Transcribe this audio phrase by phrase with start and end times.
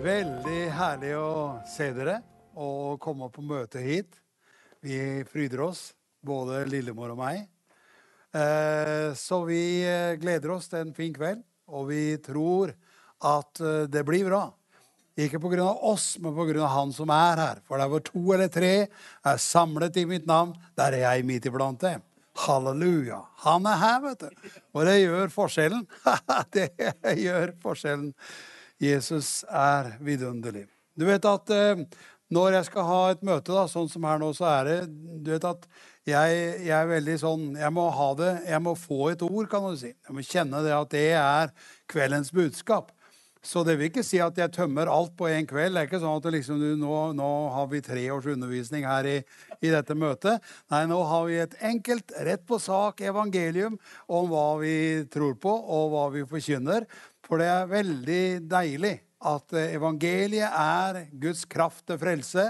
[0.00, 2.20] Veldig herlig å se dere
[2.56, 4.14] og komme på møte hit.
[4.80, 4.96] Vi
[5.28, 5.90] fryder oss,
[6.24, 7.42] både Lillemor og meg.
[8.32, 12.72] Eh, Så vi eh, gleder oss til en fin kveld, og vi tror
[13.20, 14.46] at eh, det blir bra.
[15.20, 15.68] Ikke pga.
[15.68, 16.64] oss, men pga.
[16.78, 17.60] Han som er her.
[17.68, 21.50] For der hvor to eller tre er samlet i mitt navn, der er jeg midt
[21.50, 22.00] iblant dem.
[22.40, 23.20] Halleluja.
[23.44, 24.48] Han er her, vet du.
[24.72, 25.84] Og det gjør forskjellen.
[26.56, 26.70] det
[27.20, 28.14] gjør forskjellen.
[28.80, 30.64] Jesus er vidunderlig.
[30.96, 31.82] Du vet at eh,
[32.30, 34.76] når jeg skal ha et møte, da, sånn som her nå, så er det
[35.24, 35.66] Du vet at
[36.08, 39.66] jeg, jeg er veldig sånn Jeg må ha det Jeg må få et ord, kan
[39.66, 39.90] du si.
[39.92, 41.52] Jeg må kjenne det at det er
[41.90, 42.94] kveldens budskap.
[43.40, 45.72] Så det vil ikke si at jeg tømmer alt på én kveld.
[45.72, 49.08] Det er ikke sånn at liksom, du, nå, nå, har vi tre års undervisning her
[49.08, 49.14] i,
[49.62, 50.44] i, dette møtet.
[50.72, 53.78] Nei, nå har vi et enkelt, rett på sak evangelium
[54.12, 54.74] om hva vi
[55.12, 56.84] tror på, og hva vi forkynner.
[57.26, 58.94] For det er veldig deilig
[59.30, 62.46] at evangeliet er Guds kraft til frelse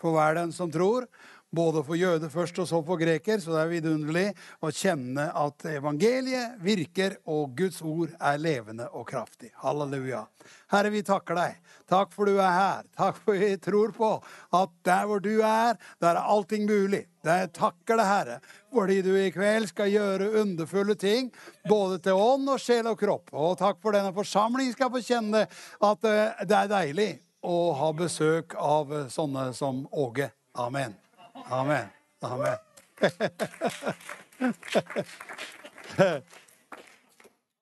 [0.00, 1.06] for hver den som tror
[1.54, 3.40] både for jøde først og så for greker.
[3.42, 4.26] Så det er vidunderlig
[4.64, 9.52] å kjenne at evangeliet virker, og Guds ord er levende og kraftig.
[9.62, 10.24] Halleluja.
[10.72, 11.58] Herre, vi takker deg.
[11.90, 12.86] Takk for du er her.
[12.96, 14.10] Takk for vi tror på
[14.56, 17.04] at der hvor du er, der er allting mulig.
[17.24, 18.38] Jeg takker deg, Herre,
[18.72, 21.30] fordi du i kveld skal gjøre underfulle ting,
[21.68, 23.32] både til ånd og sjel og kropp.
[23.32, 27.10] Og takk for denne forsamlingen skal få kjenne at eh, det er deilig
[27.44, 30.30] å ha besøk av sånne som Åge.
[30.54, 31.03] Amen.
[31.50, 31.88] Amen.
[32.22, 32.56] Amen.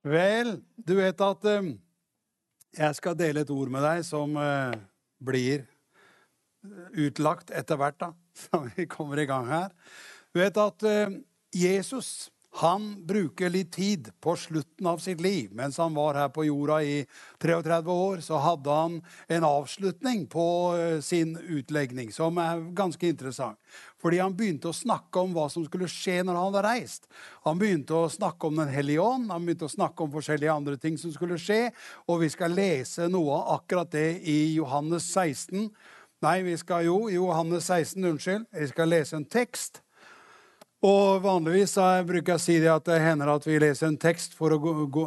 [0.02, 1.80] Vel, du vet at um,
[2.78, 4.70] jeg skal dele et ord med deg som uh,
[5.22, 5.64] blir
[6.94, 8.12] utlagt etter hvert, da,
[8.44, 9.69] så vi kommer i gang her.
[10.30, 11.12] Du vet at uh,
[11.55, 15.53] Jesus han bruker litt tid på slutten av sitt liv.
[15.56, 16.98] Mens han var her på jorda i
[17.41, 18.99] 33 år, så hadde han
[19.32, 20.44] en avslutning på
[21.00, 23.56] sin utlegning som er ganske interessant.
[24.03, 27.09] Fordi han begynte å snakke om hva som skulle skje når han hadde reist.
[27.47, 30.76] Han begynte å snakke om Den hellige ånd, han begynte å snakke om forskjellige andre
[30.76, 31.71] ting som skulle skje.
[32.05, 35.71] Og vi skal lese noe av akkurat det i Johannes 16.
[36.22, 38.44] Nei, vi skal jo i Johannes 16, unnskyld.
[38.53, 39.81] Vi skal lese en tekst
[40.82, 41.76] og Vanligvis
[42.09, 44.56] bruker jeg å si det at det hender at vi leser en tekst for å,
[44.59, 45.03] gå, gå,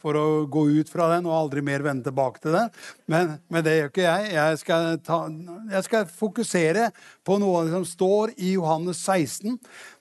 [0.00, 2.70] for å gå ut fra den og aldri mer vende tilbake til den.
[3.04, 4.30] Men, men det gjør ikke jeg.
[4.32, 5.18] Jeg skal, ta,
[5.74, 6.86] jeg skal, fokusere
[7.28, 9.58] på noe som står i Johannes 16.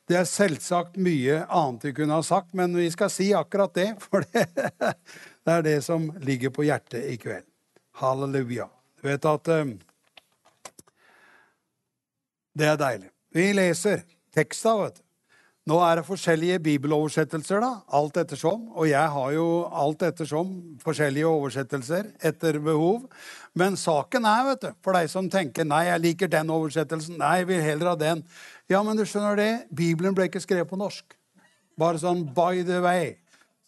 [0.07, 3.89] Det er selvsagt mye annet vi kunne ha sagt, men vi skal si akkurat det.
[4.05, 4.45] For det,
[5.43, 7.43] det er det som ligger på hjertet i kveld.
[7.99, 8.69] Halleluja.
[9.03, 9.75] Du vet at um,
[12.55, 13.11] Det er deilig.
[13.35, 15.08] Vi leser teksta, vet du.
[15.67, 18.69] Nå er det forskjellige bibeloversettelser, da, alt ettersom.
[18.79, 23.05] Og jeg har jo alt ettersom forskjellige oversettelser etter behov.
[23.59, 27.41] Men saken er, vet du, for deg som tenker nei, jeg liker den oversettelsen, nei,
[27.41, 28.23] jeg vil heller ha den.
[28.71, 31.17] Ja, men du skjønner det, Bibelen ble ikke skrevet på norsk.
[31.79, 33.17] Bare sånn by the way.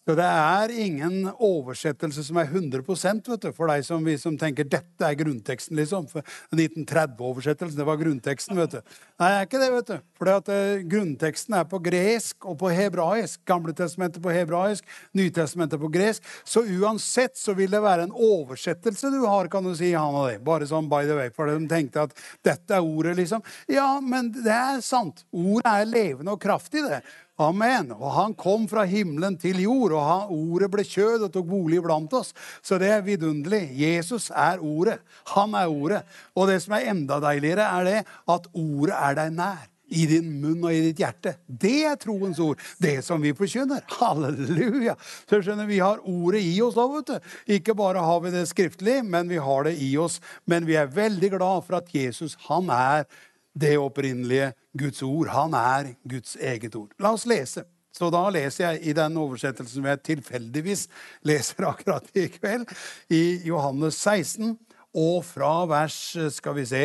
[0.02, 4.34] Så det er ingen oversettelse som er 100% vet du, for deg som, vi som
[4.38, 5.78] tenker dette er grunnteksten.
[5.78, 6.08] liksom.
[6.10, 8.58] For 1930-oversettelsen, det var grunnteksten.
[8.58, 8.80] vet du.
[9.22, 9.70] Nei, det er ikke det.
[9.76, 10.02] vet du.
[10.18, 13.44] For uh, grunnteksten er på gresk og på hebraisk.
[13.46, 16.26] Gamle testamentet på hebraisk, Nytestamentet på gresk.
[16.42, 19.92] Så uansett så vil det være en oversettelse du har, kan du si.
[19.94, 20.40] han og det.
[20.42, 23.46] Bare sånn by the way, For de tenkte at dette er ordet, liksom.
[23.70, 25.22] Ja, men det er sant.
[25.30, 27.04] Ordet er levende og kraftig, det.
[27.42, 27.90] Amen.
[27.96, 31.82] Og han kom fra himmelen til jord, og han, ordet ble kjød og tok bolig
[31.84, 32.32] blant oss.
[32.62, 33.64] Så det er vidunderlig.
[33.78, 35.00] Jesus er ordet.
[35.34, 36.02] Han er ordet.
[36.36, 38.00] Og det som er enda deiligere, er det
[38.36, 39.68] at ordet er deg nær.
[39.92, 41.34] I din munn og i ditt hjerte.
[41.44, 42.60] Det er troens ord.
[42.80, 43.82] Det som vi forkynner.
[43.98, 44.94] Halleluja!
[45.28, 47.34] Så skjønner Vi har ordet i oss da, vet du.
[47.58, 50.16] Ikke bare har vi det skriftlig, men vi har det i oss.
[50.48, 53.04] Men vi er veldig glad for at Jesus, han er
[53.52, 55.30] det opprinnelige Guds ord.
[55.32, 56.92] Han er Guds eget ord.
[57.02, 57.64] La oss lese.
[57.92, 60.86] Så da leser jeg i den oversettelsen som jeg tilfeldigvis
[61.28, 62.64] leser akkurat i kveld,
[63.12, 64.56] i Johannes 16,
[64.92, 65.96] og fra vers
[66.34, 66.82] Skal vi se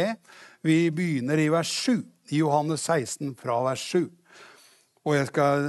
[0.64, 2.06] Vi begynner i vers 7.
[2.32, 4.08] I Johannes 16 fra vers 7.
[5.08, 5.68] Og jeg skal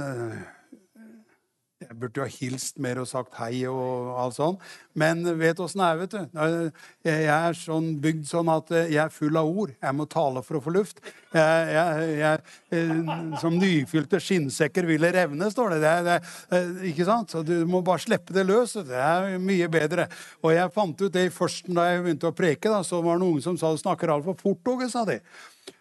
[1.79, 4.57] jeg burde jo ha hilst mer og sagt hei og alt sånn.
[4.99, 6.79] Men vet åssen det er, vet du.
[7.07, 9.71] Jeg er sånn bygd sånn at jeg er full av ord.
[9.77, 10.99] Jeg må tale for å få luft.
[11.31, 12.41] Jeg, jeg, jeg,
[12.75, 15.79] eh, som nyfylte skinnsekker ville revne, står det.
[15.85, 16.17] det, det
[16.57, 17.31] eh, ikke sant?
[17.31, 18.75] Så du må bare slippe det løs.
[18.89, 20.09] Det er mye bedre.
[20.43, 22.67] Og jeg fant ut det først da jeg begynte å preke.
[22.67, 25.21] Da, så var det noen som sa du snakker altfor fort, Åge, sa de.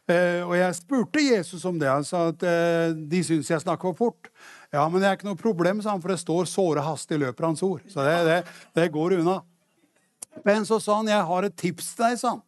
[0.09, 1.91] Eh, og jeg spurte Jesus om det.
[1.91, 2.45] Han sa at
[3.11, 4.33] de syns jeg snakker for fort.
[4.73, 7.39] Ja, men det er ikke noe problem, sa han, for det står 'såre hastig av
[7.41, 7.87] hans ord'.
[7.89, 8.41] Så det, det,
[8.77, 9.41] det går unna.
[10.45, 12.43] Men så sa han, 'Jeg har et tips til deg', sa han.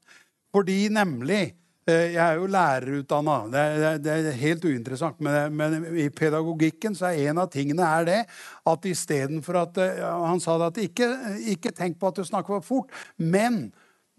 [0.52, 1.54] Fordi nemlig
[1.86, 3.36] eh, Jeg er jo lærerutdanna.
[3.50, 5.20] Det, det, er helt uinteressant.
[5.20, 8.20] Men, men, i pedagogikken så er en av tingene er det
[8.66, 11.08] at istedenfor at eh, Han sa det at ikke,
[11.54, 13.70] ikke tenk på at du snakker for fort, men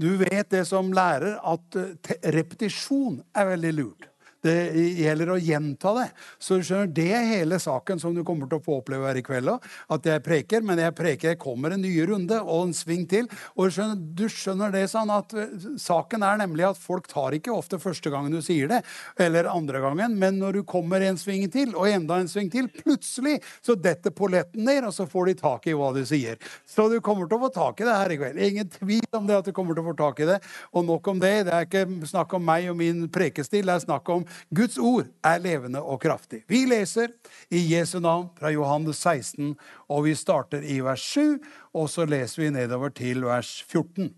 [0.01, 4.10] du vet det som lærer at eh, repetisjon er veldig lurt.
[4.41, 4.55] Det
[4.97, 6.07] gjelder å gjenta det.
[6.41, 9.19] Så du skjønner, Det er hele saken som du kommer til å få oppleve her
[9.19, 9.51] i kveld.
[9.91, 13.29] At jeg preker, men jeg preker, jeg kommer en ny runde og en sving til.
[13.55, 17.35] Og du skjønner, du skjønner det sånn at eh, Saken er nemlig at folk tar
[17.37, 18.81] ikke ofte første gangen du sier det,
[19.21, 22.69] eller andre gangen, men når du kommer en sving til, og enda en sving til,
[22.81, 26.39] plutselig så detter polletten ned, og så får de tak i hva du sier.
[26.69, 28.41] Så du kommer til å få tak i det her i kveld.
[28.47, 30.39] Ingen tvil om det at du kommer til å få tak i det.
[30.73, 31.33] Og nok om det.
[31.47, 33.67] Det er ikke snakk om meg og min prekestil.
[33.67, 36.43] Det er snakk om Guds ord er levende og kraftig.
[36.47, 37.13] Vi leser
[37.49, 39.55] i Jesu navn fra Johannes 16,
[39.89, 41.39] og vi starter i vers 7,
[41.73, 44.13] og så leser vi nedover til vers 14.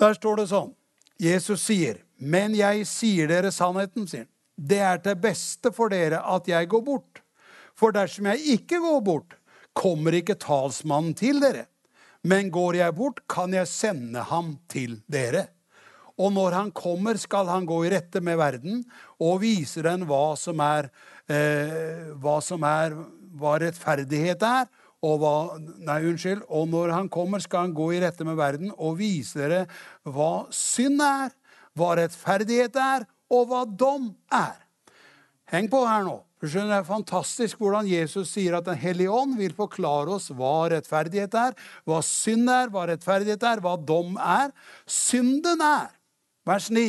[0.00, 0.74] Der står det sånn
[1.20, 4.28] Jesus sier, 'Men jeg sier dere sannheten', sier han.
[4.56, 7.20] 'Det er til beste for dere at jeg går bort.'
[7.76, 9.34] For dersom jeg ikke går bort,
[9.74, 11.66] kommer ikke talsmannen til dere.
[12.24, 15.48] Men går jeg bort, kan jeg sende ham til dere.
[16.20, 18.82] Og når han kommer, skal han gå i rette med verden
[19.22, 20.90] og vise den hva som er,
[21.32, 22.96] eh, hva, som er
[23.40, 24.70] hva rettferdighet er.
[25.00, 28.68] Og, hva, nei, unnskyld, og når han kommer, skal han gå i rette med verden
[28.76, 29.62] og vise dere
[30.04, 31.30] hva synd er,
[31.72, 34.58] hva rettferdighet er, og hva dom er.
[35.48, 36.18] Heng på her nå.
[36.40, 40.30] Du skjønner, Det er fantastisk hvordan Jesus sier at Den hellige ånd vil forklare oss
[40.32, 41.56] hva rettferdighet er,
[41.88, 44.52] hva synd er, hva rettferdighet er, hva dom er.
[44.88, 45.88] Synden er
[46.46, 46.86] Vers 9.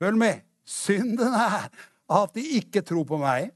[0.00, 0.42] Følg med.
[0.66, 1.68] Synden er
[2.06, 3.52] at de ikke tror på meg.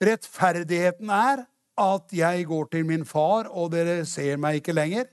[0.00, 1.44] Rettferdigheten er
[1.80, 5.08] at jeg går til min far, og dere ser meg ikke lenger.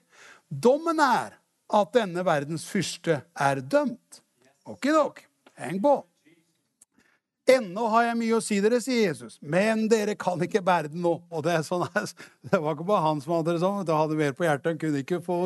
[0.48, 1.38] Dommen er
[1.68, 4.21] at denne verdens fyrste er dømt.
[4.68, 5.24] Okidok.
[5.57, 6.00] Heng på.
[7.48, 11.00] Ennå har jeg mye å si dere, sier Jesus, men dere kan ikke bære det
[11.00, 11.13] nå.
[11.31, 11.86] Og det, sånn,
[12.48, 13.86] det var ikke bare han som hadde det sånn.
[13.88, 14.74] Det hadde mer på hjertet.
[14.74, 15.39] Han kunne ikke få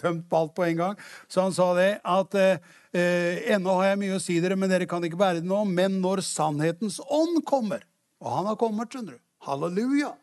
[0.00, 0.98] tømt på alt på en gang.
[1.28, 4.88] Så han sa det at eh, ennå har jeg mye å si dere, men dere
[4.90, 5.62] kan ikke bære det nå.
[5.70, 7.84] Men når sannhetens ånd kommer
[8.24, 9.22] Og han har kommet, skjønner du.
[9.44, 10.14] Halleluja.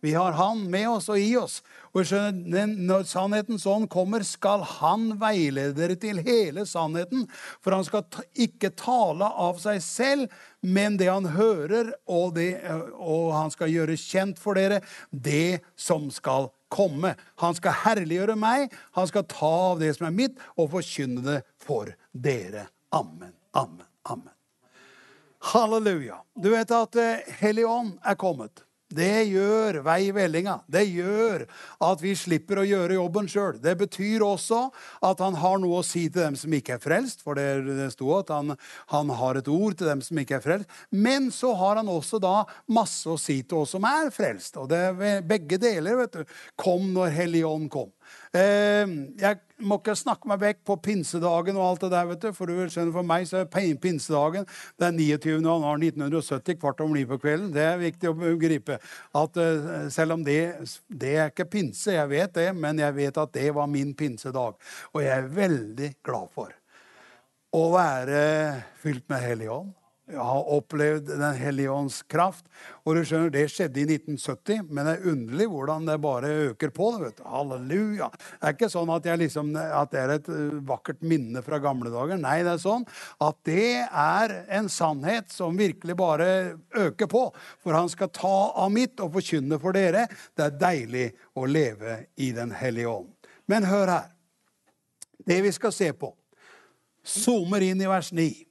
[0.00, 1.60] Vi har Han med oss og i oss.
[1.92, 7.26] Og skjønner, Når sannhetens ånd kommer, skal Han veilede dere til hele sannheten.
[7.60, 12.62] For han skal ikke tale av seg selv, men det han hører, og, det,
[12.96, 14.80] og han skal gjøre kjent for dere
[15.10, 17.14] det som skal komme.
[17.42, 21.40] Han skal herliggjøre meg, han skal ta av det som er mitt, og forkynne det
[21.60, 22.68] for dere.
[22.96, 24.34] Amen, amen, amen.
[25.52, 26.20] Halleluja.
[26.36, 26.96] Du vet at
[27.40, 28.64] Helligånd er kommet.
[28.90, 30.56] Det gjør vei i vellinga.
[30.66, 31.44] Det gjør
[31.86, 33.60] at vi slipper å gjøre jobben sjøl.
[33.62, 34.64] Det betyr også
[35.06, 37.90] at han har noe å si til dem som ikke er frelst, for det, det
[37.94, 38.56] sto at han,
[38.90, 40.74] han, har et ord til dem som ikke er frelst.
[40.90, 42.40] Men så har han også da
[42.74, 44.58] masse å si til oss som er frelst.
[44.58, 47.92] Og det er begge deler vet du, kom når Hellig Ånd kom.
[48.30, 52.28] Ehm, jeg må ikke snakke meg vekk på pinsedagen og alt det der, vet du.
[52.36, 55.40] For du vil skjønne, for meg så er pinsedagen er 29.
[55.40, 57.50] januar 1970, kvart om ni på kvelden.
[57.56, 58.78] Det er viktig å gripe.
[59.18, 60.38] At uh, selv om det,
[60.86, 64.54] det er ikke pinse, jeg vet det, men jeg vet at det var min pinsedag.
[64.94, 66.54] Og jeg er veldig glad for
[67.50, 68.22] å være
[68.78, 69.79] fylt med Hellig Ånd
[70.16, 72.46] har opplevd Den hellige ånds kraft.
[72.84, 76.70] Og du skjønner, Det skjedde i 1970, men det er underlig hvordan det bare øker
[76.74, 76.90] på.
[76.98, 77.24] vet du.
[77.24, 78.10] Halleluja.
[78.10, 81.92] Det er ikke sånn at, liksom, at, det er et uh, vakkert minne fra gamle
[81.92, 82.20] dager.
[82.20, 82.86] Nei, det er sånn
[83.20, 86.28] at det er en sannhet som virkelig bare
[86.74, 87.26] øker på.
[87.62, 90.06] For han skal ta av mitt og forkynne for dere.
[90.34, 93.12] Det er deilig å leve i Den hellige ånd.
[93.50, 94.08] Men hør her.
[95.26, 96.08] Det vi skal se på,
[97.06, 98.49] zoomer inn i vers 9.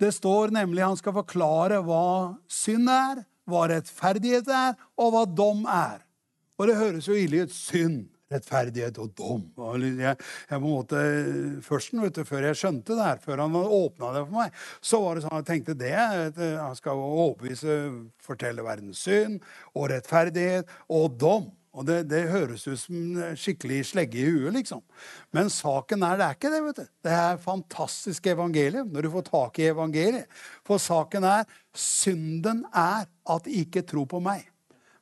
[0.00, 5.64] Det står nemlig han skal forklare hva synd er, hva rettferdighet er, og hva dom
[5.70, 6.02] er.
[6.56, 7.54] Og det høres jo ille ut.
[7.54, 9.42] Synd, rettferdighet og dom.
[9.56, 10.16] Jeg, jeg
[10.50, 11.02] på en måte,
[11.64, 15.16] først, du, før jeg skjønte det her, før han åpna det for meg, så var
[15.16, 17.76] det sånn jeg tenkte det Han skal overbevise,
[18.24, 19.38] fortelle verdens synd
[19.74, 21.48] og rettferdighet og dom.
[21.76, 24.80] Og det, det, høres ut som skikkelig slegge i huet, liksom.
[25.36, 26.60] Men saken er det er ikke det.
[26.64, 26.86] vet du.
[27.04, 30.30] Det er fantastisk evangelium når du får tak i evangeliet.
[30.64, 31.44] For saken er
[31.76, 33.04] synden er
[33.36, 34.46] at ikke tror på meg.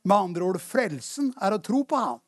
[0.03, 2.21] Med andre ord, frelsen er å tro på ham.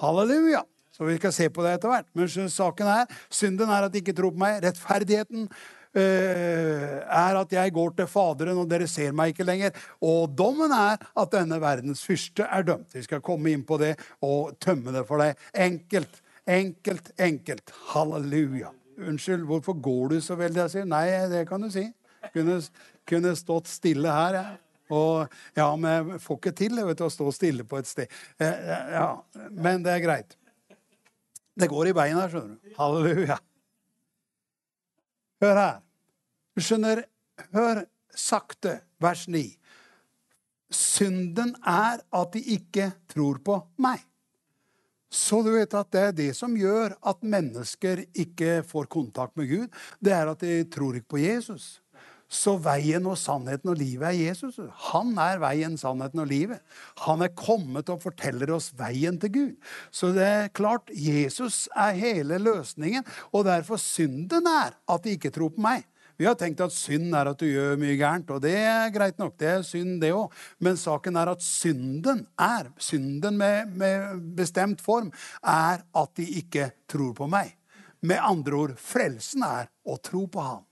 [0.00, 0.64] Halleluja.
[0.96, 2.08] Så vi skal se på det etter hvert.
[2.16, 4.62] Men saken er, synden er at ikke tror på meg.
[4.64, 5.44] Rettferdigheten
[6.02, 9.76] er at jeg går til Faderen, og dere ser meg ikke lenger.
[10.04, 12.94] Og dommen er at denne verdens fyrste er dømt.
[12.94, 15.38] Vi skal komme inn på det og tømme det for deg.
[15.54, 16.22] Enkelt.
[16.48, 17.74] Enkelt, enkelt.
[17.92, 18.72] Halleluja.
[18.98, 20.64] Unnskyld, hvorfor går du så veldig?
[20.64, 21.84] Jeg sier nei, det kan du si.
[22.32, 22.58] Kunne,
[23.06, 24.56] kunne stått stille her, jeg.
[24.88, 28.14] Og ja, men jeg får ikke til vet å stå stille på et sted.
[28.40, 29.10] Eh, eh, ja,
[29.52, 30.38] men det er greit.
[31.58, 32.72] Det går i beina, skjønner du.
[32.78, 33.38] Halleluja.
[35.44, 35.76] Hør her.
[36.58, 37.04] Du skjønner,
[37.54, 37.84] hør
[38.18, 39.44] sakte, vers 9.
[40.74, 44.00] Synden er at de ikke tror på meg.
[45.06, 49.46] Så du vet at det er det som gjør at mennesker ikke får kontakt med
[49.52, 49.76] Gud.
[50.02, 51.76] Det er at de tror ikke på Jesus.
[52.26, 54.58] Så veien og sannheten og livet er Jesus.
[54.90, 56.58] Han er veien, sannheten og livet.
[57.04, 59.54] Han er kommet og forteller oss veien til Gud.
[59.94, 63.06] Så det er klart, Jesus er hele løsningen.
[63.30, 65.86] Og derfor synden er at de ikke tror på meg.
[66.18, 69.20] Vi har tenkt at synd er at du gjør mye gærent, og det er greit
[69.22, 69.36] nok.
[69.38, 70.34] Det er synd, det òg.
[70.58, 75.12] Men saken er at synden er, synden med, med bestemt form,
[75.46, 77.54] er at de ikke tror på meg.
[78.02, 80.64] Med andre ord, frelsen er å tro på ham.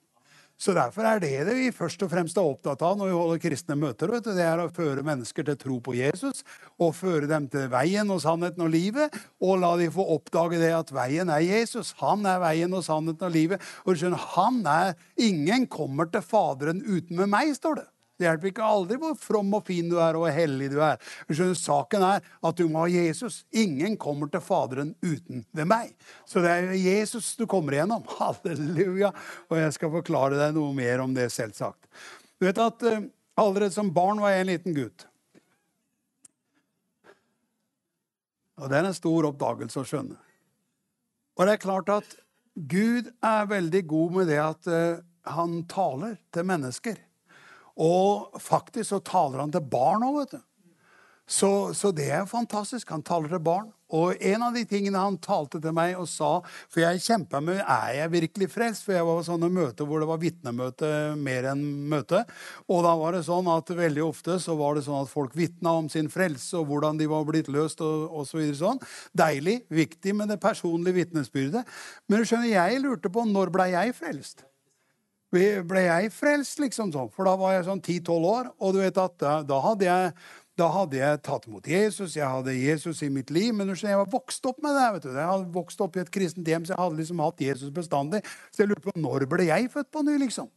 [0.56, 3.40] Så Derfor er det det vi først og fremst er opptatt av når vi holder
[3.42, 4.14] kristne møter.
[4.24, 6.40] Det er å føre mennesker til tro på Jesus
[6.80, 9.18] og føre dem til veien og sannheten og livet.
[9.44, 11.92] Og la de få oppdage det at veien er Jesus.
[12.00, 13.68] Han er veien og sannheten og livet.
[13.84, 17.86] Og du skjønner, han er Ingen kommer til Faderen uten med meg, står det.
[18.16, 21.00] Det hjelper ikke aldri hvor from og fin du er og hellig du er.
[21.28, 23.42] Skjønner, saken er at du må ha Jesus.
[23.52, 25.92] Ingen kommer til Faderen uten ved meg.
[26.24, 28.06] Så det er Jesus du kommer igjennom.
[28.18, 29.12] Halleluja.
[29.50, 31.90] Og jeg skal forklare deg noe mer om det, selvsagt.
[32.40, 33.04] Du vet at uh,
[33.36, 35.02] Allerede som barn var jeg en liten gutt.
[38.56, 40.16] Og det er en stor oppdagelse å skjønne.
[41.36, 42.14] Og det er klart at
[42.56, 45.02] Gud er veldig god med det at uh,
[45.36, 46.96] han taler til mennesker.
[47.76, 50.44] Og faktisk så taler han til barn òg, vet du.
[51.26, 52.92] Så, så, det er fantastisk.
[52.94, 53.72] Han taler til barn.
[53.94, 57.60] Og en av de tingene han talte til meg og sa For jeg kjempa med
[57.60, 61.50] er jeg virkelig frelst, for jeg var på sånne møter hvor det var vitnemøte mer
[61.52, 62.22] enn møte.
[62.70, 65.76] Og da var det sånn at veldig ofte så var det sånn at folk vitna
[65.82, 67.82] om sin frelse og hvordan de var blitt løst.
[67.82, 68.82] og, og så videre sånn.
[69.14, 71.66] Deilig, viktig med det personlige vitnesbyrdet.
[72.06, 74.46] Men du skjønner, jeg lurte på når ble jeg frelst?
[75.68, 77.12] Ble jeg frelst, liksom sånn.
[77.14, 80.12] For da var jeg sånn 10-12 år, og du vet at da, da, hadde jeg,
[80.58, 83.52] da, hadde jeg tatt imot Jesus, jeg hadde Jesus i mitt liv.
[83.56, 84.86] Men jeg var vokst opp med det.
[84.96, 85.10] vet du.
[85.14, 88.22] Jeg hadde vokst opp i et kristent hjem, så jeg hadde liksom hatt Jesus bestandig.
[88.50, 90.50] Så jeg lurte på når ble jeg født på ny, liksom.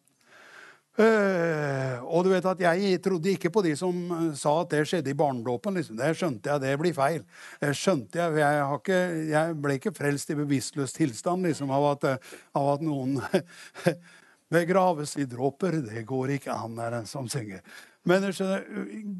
[1.00, 4.82] Uh, og du vet at Jeg trodde ikke på de som uh, sa at det
[4.90, 5.78] skjedde i barnedåpen.
[5.80, 5.96] Liksom.
[5.96, 7.22] Det skjønte jeg, det blir feil.
[7.62, 8.98] Det skjønte Jeg jeg, ikke,
[9.30, 13.16] jeg ble ikke frelst i bevisstløs tilstand liksom, av, at, av at noen
[14.52, 15.82] begraves i dråper.
[15.86, 17.62] Det går ikke an, er den som synger.
[18.08, 18.64] Men skjønner,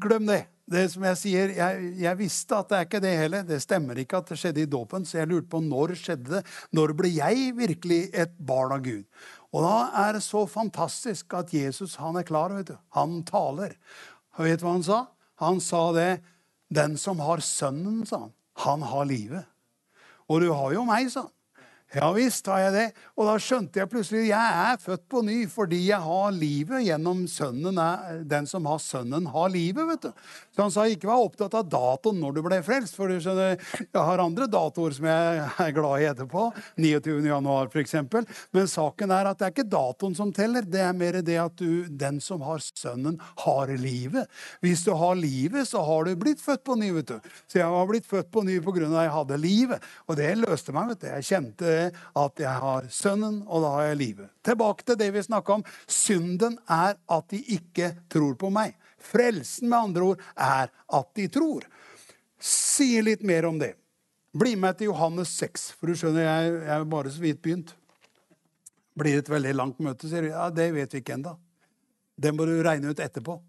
[0.02, 0.44] glem det.
[0.70, 3.46] Det som Jeg sier, jeg, jeg, visste at det er ikke det heller.
[3.46, 5.04] Det stemmer ikke at det skjedde i dåpen.
[5.06, 6.42] Så jeg lurte på når skjedde det.
[6.76, 9.02] Når ble jeg virkelig et barn av Gud?
[9.50, 12.54] Og da er det så fantastisk at Jesus han er klar.
[12.54, 12.76] vet du.
[12.94, 13.74] Han taler.
[14.38, 15.00] Og vet du hva han sa?
[15.42, 16.12] Han sa det.
[16.70, 19.48] Den som har Sønnen, sa han, han har livet.
[20.30, 21.34] Og du har jo meg, sa han.
[21.90, 22.84] Ja visst har jeg det.
[23.18, 27.24] Og da skjønte jeg plutselig jeg er født på ny fordi jeg har livet gjennom
[27.30, 27.80] sønnen.
[28.30, 29.88] Den som har sønnen, har livet.
[29.88, 30.12] vet du.
[30.60, 32.92] Så han sa ikke vær opptatt av datoen når du ble frelst.
[32.92, 36.42] For du skjønner, jeg har andre datoer som jeg er glad i etterpå.
[36.76, 37.14] 29.
[37.24, 37.94] januar f.eks.
[38.52, 40.66] Men saken er at det er ikke datoen som teller.
[40.68, 44.28] Det er mer det at du, den som har sønnen, har livet.
[44.60, 46.92] Hvis du har livet, så har du blitt født på ny.
[46.98, 47.32] vet du.
[47.48, 48.84] Så jeg har blitt født på ny pga.
[48.90, 49.88] at jeg hadde livet.
[50.12, 50.92] Og det løste meg.
[50.92, 51.08] vet du.
[51.14, 51.78] Jeg kjente
[52.26, 54.36] at jeg har Sønnen, og da har jeg livet.
[54.44, 55.66] Tilbake til det vi snakka om.
[55.88, 58.76] Synden er at de ikke tror på meg.
[59.00, 61.66] Frelsen, med andre ord, er at de tror.
[62.40, 63.74] Sier litt mer om det.
[64.32, 67.74] Bli med til Johannes 6, for du skjønner, jeg, er bare så vidt begynt.
[68.98, 70.30] Blir det et veldig langt møte, sier du.
[70.30, 71.34] Ja, det vet vi ikke ennå.
[72.20, 73.40] Det må du regne ut etterpå.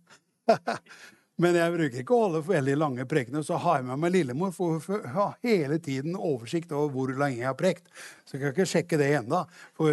[1.42, 3.44] Men jeg bruker ikke å holde for veldig lange prekener.
[3.46, 7.40] Så har jeg med meg lillemor for hun har hele tiden oversikt over hvor lenge
[7.40, 7.88] jeg har prekt.
[8.26, 9.40] Så jeg kan ikke sjekke det ennå.
[9.78, 9.90] For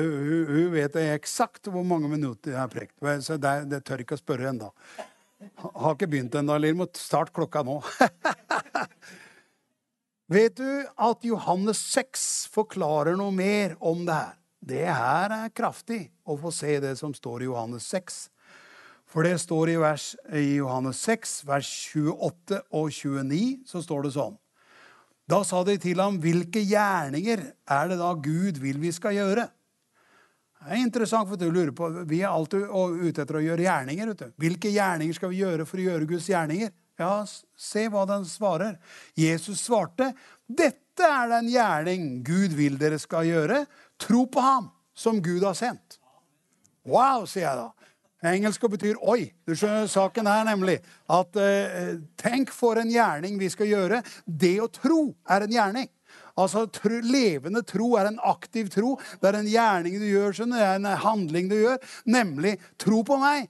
[0.50, 2.98] hun vet eksakt hvor mange minutter jeg har prekt.
[3.24, 4.68] Så det, det tør ikke å spørre ennå.
[5.38, 6.90] Har ikke begynt ennå, Lillemor.
[6.98, 7.78] Start klokka nå.
[10.34, 14.34] vet du at Johannes 6 forklarer noe mer om det her?
[14.68, 18.16] Det her er kraftig å få se det som står i Johannes 6.
[19.08, 24.12] For det står i, vers, i Johannes 6, vers 28 og 29, så står det
[24.18, 24.34] sånn.
[25.28, 29.46] Da sa de til ham, hvilke gjerninger er det da Gud vil vi skal gjøre?
[30.58, 34.06] Det er interessant, for du lurer på, Vi er alltid ute etter å gjøre gjerninger.
[34.06, 34.32] vet du.
[34.36, 36.72] Hvilke gjerninger skal vi gjøre for å gjøre Guds gjerninger?
[36.98, 37.24] Ja,
[37.56, 38.78] se hva den svarer.
[39.14, 40.14] Jesus svarte,
[40.48, 43.66] dette er den gjerning Gud vil dere skal gjøre.
[43.98, 46.00] Tro på ham som Gud har sendt.
[46.88, 47.68] Wow, sier jeg da.
[48.26, 49.30] Engelsk betyr 'oi'.
[49.46, 54.02] Du skjønner, Saken her nemlig at eh, tenk for en gjerning vi skal gjøre.
[54.26, 55.88] Det å tro er en gjerning.
[56.38, 58.96] Altså, tro, Levende tro er en aktiv tro.
[59.20, 61.78] Det er en gjerning du gjør, skjønner, det er en handling du gjør.
[62.06, 63.48] Nemlig 'tro på meg'.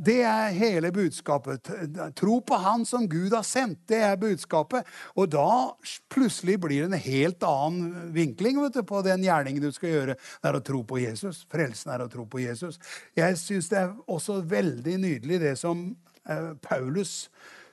[0.00, 1.68] Det er hele budskapet.
[2.16, 3.82] Tro på Han som Gud har sendt.
[3.90, 4.86] Det er budskapet.
[5.18, 5.74] Og da
[6.08, 10.16] plutselig blir det en helt annen vinkling du, på den gjerningen du skal gjøre.
[10.16, 11.42] Det er å tro på Jesus.
[11.50, 12.78] Frelsen er å tro på Jesus.
[13.18, 15.90] Jeg syns det er også veldig nydelig det som
[16.24, 17.26] eh, Paulus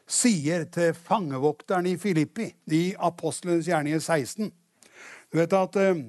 [0.08, 4.52] sier til fangevokteren i Filippi, i Apostlenes gjerninger 16.
[5.28, 6.04] Du vet at de,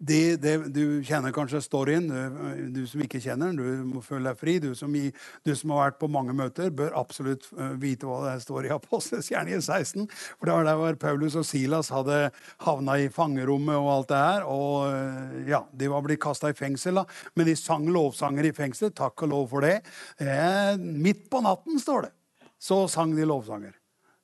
[0.00, 3.58] det, det, du kjenner kanskje storyen, du, du, som ikke kjenner den.
[3.60, 4.54] Du må føle deg fri.
[4.62, 8.38] Du som, du som, har vært på mange møter, bør absolutt uh, vite hva det
[8.46, 10.06] står i Apostles gjerninger 16.
[10.38, 12.30] For det var der Paulus og Silas hadde
[12.64, 14.48] havna i fangerommet og alt det her.
[14.48, 17.04] Og ja, de var blitt kasta i fengsel, da.
[17.36, 18.94] Men de sang lovsanger i fengsel.
[18.96, 19.82] Takk og lov for det.
[20.20, 22.14] Eh, midt på natten, står det,
[22.60, 23.76] så sang de lovsanger.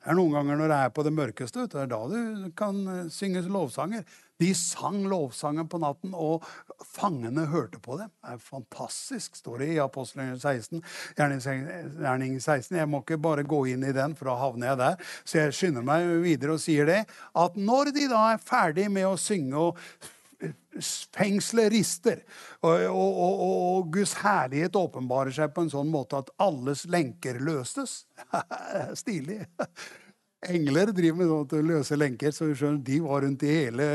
[0.06, 3.08] Det er noen ganger når det er på det mørkeste, det er da du kan
[3.10, 4.04] synge lovsanger.
[4.38, 6.44] De sang lovsangen på natten, og
[6.84, 8.12] fangene hørte på dem.
[8.20, 10.84] Det er fantastisk, står det i Apostelgjerningen 16.
[11.18, 12.76] Gjerning 16.
[12.76, 15.08] Jeg må ikke bare gå inn i den, for da havner jeg der.
[15.24, 17.00] Så jeg skynder meg videre og sier det,
[17.42, 19.80] at når de da er ferdig med å synge og
[21.16, 22.18] Fengselet rister,
[22.60, 27.40] og, og, og, og, Guds herlighet åpenbarer seg på en sånn måte at alles lenker
[27.40, 28.02] løstes.
[29.00, 29.40] Stilig.
[30.44, 33.86] Engler driver med sånt, løse lenker, så du skjønner, de var rundt i hele,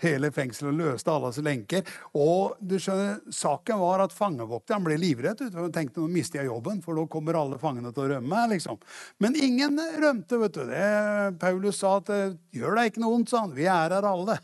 [0.00, 1.84] hele fengselet og løste alles lenker.
[2.16, 5.44] Og du skjønner, Saken var at fangevokteren ble livredd.
[5.52, 8.46] og tenkte nå mister jeg jobben, for nå kommer alle fangene til å rømme.
[8.54, 8.80] liksom.
[9.18, 10.40] Men ingen rømte.
[10.40, 10.64] vet du.
[10.70, 12.10] Det, Paulus sa at
[12.56, 13.54] gjør deg ikke noe vondt, sa han.
[13.54, 14.38] Vi er her alle.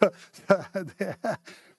[0.94, 1.12] det,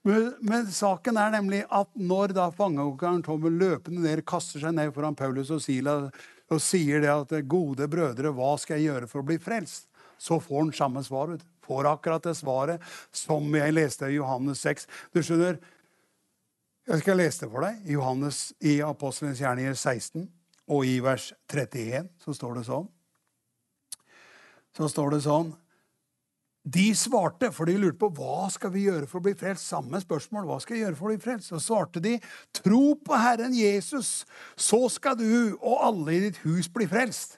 [0.06, 4.92] men, men, saken er nemlig at når da fangevokteren kommer løpende ned, kaster seg ned
[4.94, 6.12] foran Paulus og Silas
[6.52, 10.40] og sier det at 'Gode brødre, hva skal jeg gjøre for å bli frelst?' Så
[10.40, 11.38] får han samme svar.
[11.66, 12.82] Får akkurat det svaret
[13.12, 14.88] som jeg leste i Johannes 6.
[15.14, 15.60] Du skjønner,
[16.88, 17.82] Jeg skal lese det for deg.
[17.90, 20.30] Johannes i Apostelens gjerninger 16
[20.70, 22.86] og i vers 31 så står det sånn.
[24.78, 25.50] Så står det sånn
[26.66, 29.68] de svarte, for de lurte på hva skal vi gjøre for å bli frelst.
[29.70, 30.48] Samme spørsmål.
[30.50, 31.52] hva skal jeg gjøre for å bli frelst?
[31.52, 32.16] Så svarte de,
[32.58, 34.26] tro på Herren Jesus,
[34.58, 37.38] så skal du og alle i ditt hus bli frelst.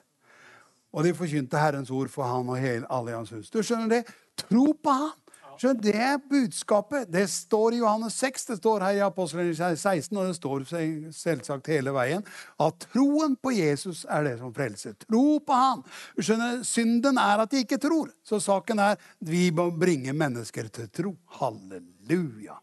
[0.96, 3.52] Og de forkynte Herrens ord for han og hele, alle i hans hus.
[3.52, 4.02] Du skjønner det?
[4.48, 5.12] Tro på han.
[5.58, 7.08] Så det er budskapet.
[7.10, 10.66] Det står i Johannes 6, det står her i Apostelen 16, og det står
[11.14, 12.22] selvsagt hele veien,
[12.62, 14.94] at troen på Jesus er det som frelser.
[15.02, 15.82] Tro på han.
[16.18, 18.12] Skjønner, Synden er at de ikke tror.
[18.22, 21.16] Så saken er vi må bringe mennesker til tro.
[21.40, 22.58] Halleluja.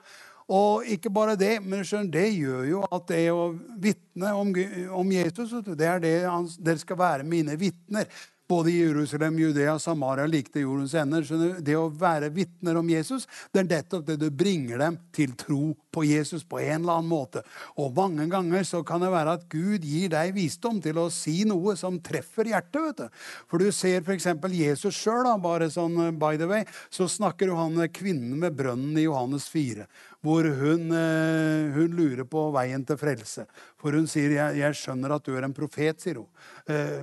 [0.55, 3.49] Og ikke bare det, men skjønner, det gjør jo at det å
[3.81, 4.51] vitne om,
[4.93, 6.15] om Jesus det er det
[6.61, 8.05] dere skal være mine vitner
[8.47, 11.23] både i Jerusalem, Judea, Samaria, likte jordens ender.
[11.25, 15.33] Så det å være vitner om Jesus, det er nettopp det du bringer dem til
[15.39, 17.45] tro på Jesus på en eller annen måte.
[17.81, 21.43] Og mange ganger så kan det være at Gud gir deg visdom til å si
[21.47, 22.81] noe som treffer hjertet.
[22.85, 23.21] vet du.
[23.49, 24.27] For du ser f.eks.
[24.55, 28.97] Jesus sjøl, bare sånn eh, by the way, så snakker jo han kvinnen med brønnen
[28.99, 29.87] i Johannes 4
[30.23, 33.45] hvor hun, eh, hun, lurer på veien til frelse.
[33.81, 36.27] For hun sier jeg, 'Jeg skjønner at du er en profet', sier hun.
[36.67, 37.01] Eh,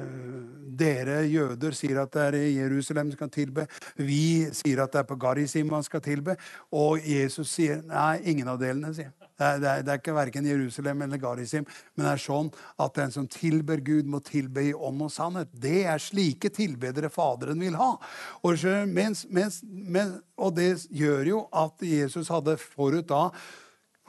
[0.76, 3.66] dere jøder sier at det er i Jerusalem skal tilbe.
[3.96, 6.36] Vi sier at det er på Garisim man skal tilbe.
[6.72, 8.94] Og Jesus sier nei, ingen av delene.
[8.94, 12.94] sier det er, det, er, ikke verken Jerusalem eller Garisim, men det er sånn at
[12.98, 15.50] den som tilber Gud, må tilbe i ånd og sannhet.
[15.52, 17.94] Det er slike tilbedere Faderen vil ha.
[18.42, 23.28] Og, mens, mens, mens, og det gjør jo at Jesus hadde forut da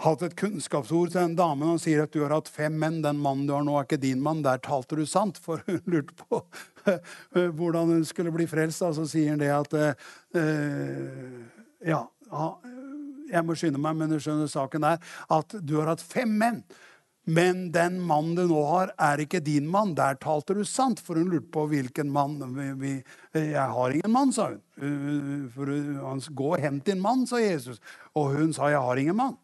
[0.01, 3.01] hatt et kunnskapsord til den damen og sier at du har hatt fem menn.
[3.03, 4.43] Den mannen du har nå, er ikke din mann.
[4.45, 5.39] Der talte du sant.
[5.43, 6.41] For hun lurte på
[7.59, 8.83] hvordan hun skulle bli frelst.
[8.88, 11.43] Og så sier han det at uh,
[11.83, 12.05] Ja,
[13.31, 16.63] jeg må skynde meg, men du skjønner saken er at du har hatt fem menn.
[17.23, 19.93] Men den mannen du nå har, er ikke din mann.
[19.95, 20.99] Der talte du sant.
[20.99, 22.36] For hun lurte på hvilken mann.
[23.31, 24.59] jeg har ingen mann, sa hun.
[25.55, 25.71] For
[26.03, 27.79] han, Gå og hent din mann, sa Jesus.
[28.13, 29.38] Og hun sa, jeg har ingen mann.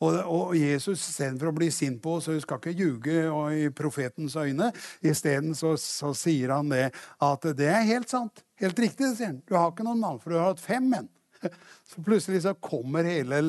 [0.00, 3.20] Og, og Jesus, istedenfor å bli sint på oss, og hun skal ikke ljuge
[3.56, 4.68] i profetens øyne,
[5.00, 6.90] isteden så, så sier han det
[7.24, 8.44] at det er helt sant.
[8.60, 9.38] Helt riktig, sier han.
[9.48, 11.08] Du har ikke noen mann, for du har hatt fem menn.
[11.90, 13.40] Så plutselig så kommer hele,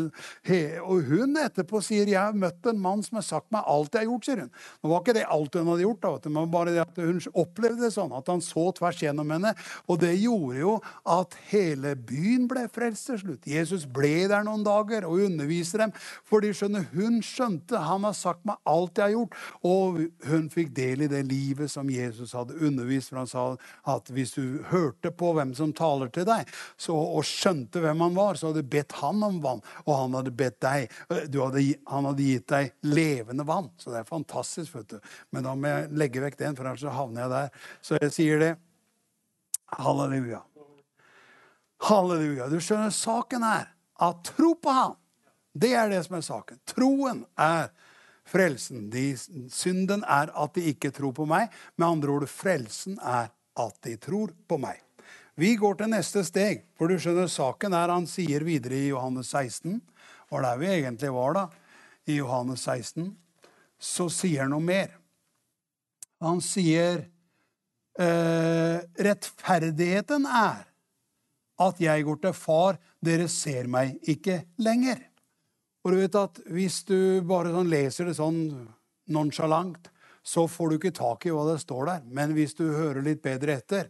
[0.45, 3.93] he, Og hun etterpå sier 'Jeg har møtt en mann som har sagt meg alt
[3.93, 4.52] jeg har gjort', sier hun.
[4.84, 7.82] Nå var ikke det alt hun hadde gjort, da, men bare det at hun opplevde
[7.82, 9.54] det sånn, at han så tvers gjennom henne.
[9.88, 10.76] Og det gjorde jo
[11.08, 13.47] at hele byen ble frelst til slutt.
[13.47, 15.93] Jesus ble der noen dager og underviste dem.
[16.28, 19.38] Fordi skjønner, hun skjønte han har sagt meg alt jeg har gjort.
[19.67, 23.12] Og hun fikk del i det livet som Jesus hadde undervist.
[23.12, 23.45] For han sa
[23.95, 28.16] at hvis du hørte på hvem som taler til deg, så, og skjønte hvem han
[28.18, 30.94] var, så hadde bedt han om vann, og han hadde bedt deg.
[31.10, 33.72] Hadde, han hadde gitt deg levende vann.
[33.78, 34.76] Så det er fantastisk.
[34.76, 35.12] vet du.
[35.36, 37.66] Men da må jeg legge vekk den, for ellers havner jeg der.
[37.82, 38.54] Så jeg sier det.
[39.78, 40.44] Halleluja.
[41.88, 42.48] Halleluja.
[42.50, 43.68] Du skjønner, saken er
[44.08, 44.98] at tro på Han,
[45.58, 46.60] det er det som er saken.
[46.70, 47.72] Troen er
[48.28, 48.90] frelsen.
[48.94, 49.10] De,
[49.54, 51.54] synden er at de ikke tror på meg.
[51.78, 54.84] Med andre ord, frelsen er at de tror på meg.
[55.38, 59.30] Vi går til neste steg, for du skjønner, saken er Han sier videre i Johannes
[59.36, 59.76] 16,
[60.34, 61.43] og der vi egentlig var, da,
[62.10, 63.12] i Johannes 16,
[63.78, 64.95] så sier han noe mer.
[66.26, 67.04] Han sier
[68.02, 70.65] eh, rettferdigheten er
[71.62, 75.06] at jeg går til far, dere ser meg ikke lenger.
[75.86, 78.41] Og du vet at Hvis du bare sånn leser det sånn
[79.13, 79.93] nonsjalant,
[80.26, 82.06] så får du ikke tak i hva det står der.
[82.10, 83.86] Men hvis du hører litt bedre etter,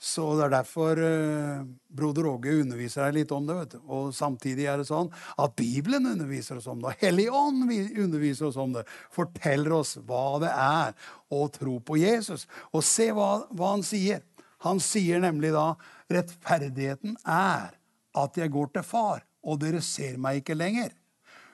[0.00, 3.56] så det er derfor eh, broder Åge underviser deg litt om det.
[3.58, 3.80] vet du.
[3.84, 6.94] Og samtidig er det sånn at Bibelen underviser oss om det.
[7.02, 8.86] Hellig ånd underviser oss om det.
[9.12, 10.94] Forteller oss hva det er
[11.28, 12.46] å tro på Jesus.
[12.72, 14.22] Og se hva, hva han sier.
[14.64, 15.74] Han sier nemlig da
[16.12, 17.76] rettferdigheten er
[18.16, 20.94] at jeg går til far, og dere ser meg ikke lenger.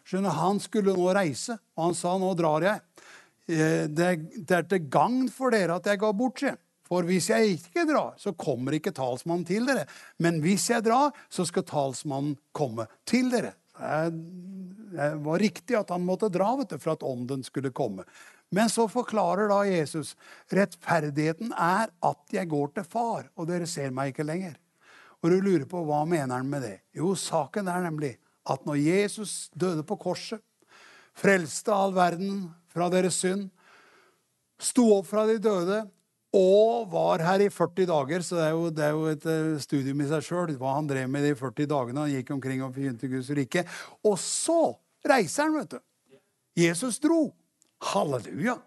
[0.07, 2.79] Skjønner, Han skulle nå reise, og han sa nå drar jeg.
[3.51, 4.07] Eh, det,
[4.55, 6.43] er til gagn for dere at jeg går bort.
[6.43, 6.59] Seg.
[6.87, 9.87] For hvis jeg ikke drar, så kommer ikke talsmannen til dere.
[10.23, 13.57] Men hvis jeg drar, så skal talsmannen komme til dere.
[13.77, 18.07] Det var riktig at han måtte dra vet du, for at ånden skulle komme.
[18.55, 20.15] Men så forklarer da Jesus
[20.55, 24.55] rettferdigheten er at jeg går til far, og dere ser meg ikke lenger.
[25.25, 26.77] Og du lurer på hva mener han med det?
[26.95, 28.15] Jo, saken er nemlig
[28.47, 30.41] at når Jesus døde på korset,
[31.17, 33.49] frelste all verden fra deres synd,
[34.63, 35.83] sto opp fra de døde,
[36.37, 39.57] og var her i 40 dager, så det er jo, det er jo et uh,
[39.63, 42.05] studium i seg sjøl hva han drev med de 40 dagene.
[42.05, 43.65] Han gikk omkring og forkynte Guds rike.
[44.05, 44.61] Og så
[45.09, 45.81] reiser han, vet du.
[46.57, 47.21] Jesus dro.
[47.93, 48.59] Halleluja.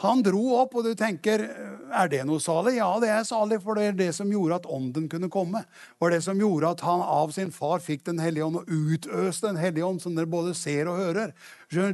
[0.00, 1.42] Han dro opp, og du tenker
[1.90, 2.76] er det noe salig?
[2.78, 5.64] Ja, det er salig, for det er det som gjorde at ånden kunne komme.
[5.66, 8.70] Det var det som gjorde at han av sin far fikk Den hellige ånd og
[8.70, 11.34] utøste Den hellige ånd, som dere både ser og hører.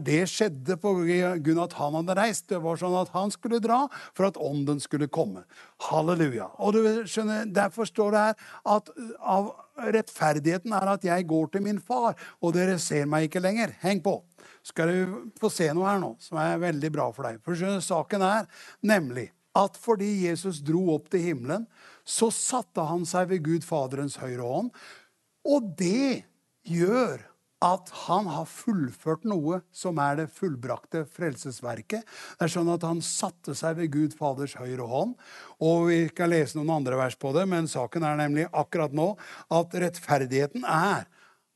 [0.05, 2.47] Det skjedde på grunn av at han hadde reist.
[2.53, 5.47] Det var sånn at han skulle dra for at ånden skulle komme.
[5.88, 6.53] Halleluja.
[6.61, 8.35] Og du skjønner, Derfor står det her
[8.77, 9.51] at av
[9.97, 13.75] rettferdigheten er at jeg går til min far, og dere ser meg ikke lenger.
[13.83, 14.21] Heng på
[14.67, 17.41] skal du få se noe her nå som er veldig bra for deg.
[17.45, 18.49] For Saken er
[18.87, 21.65] nemlig at fordi Jesus dro opp til himmelen,
[22.07, 24.69] så satte han seg ved Gud Faderens høyre hånd.
[25.47, 26.27] Og det
[26.67, 27.23] gjør
[27.65, 32.05] at han har fullført noe som er det fullbrakte frelsesverket.
[32.37, 35.15] Det er sånn at Han satte seg ved Gud Faders høyre hånd.
[35.61, 39.15] og Vi skal lese noen andre vers på det, men saken er nemlig akkurat nå
[39.49, 41.09] at rettferdigheten er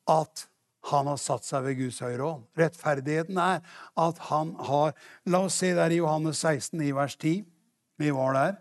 [0.08, 0.46] at
[0.88, 2.48] han har satt seg ved Guds høyre hånd.
[2.58, 3.60] Rettferdigheten er
[4.00, 4.94] at han har
[5.28, 7.44] La oss se der i Johannes 16, i vers 10.
[8.00, 8.58] Vi var der.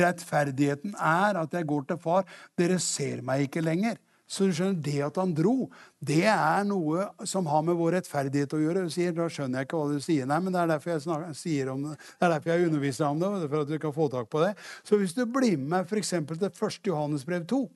[0.00, 2.28] Rettferdigheten er at jeg går til far.
[2.58, 3.98] Dere ser meg ikke lenger.
[4.28, 5.70] Så du skjønner, Det at han dro,
[6.04, 8.84] det er noe som har med vår rettferdighet å gjøre.
[8.84, 10.26] Du sier, Da skjønner jeg ikke hva du sier.
[10.28, 11.96] Nei, men Det er derfor jeg, snakker, det.
[11.96, 13.48] Det er derfor jeg underviser om det.
[13.48, 14.54] for at du kan få tak på det.
[14.84, 16.10] Så hvis du blir med meg f.eks.
[16.10, 16.80] til 1.
[16.84, 17.70] Johannes brev 2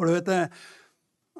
[0.00, 0.46] for du vet det,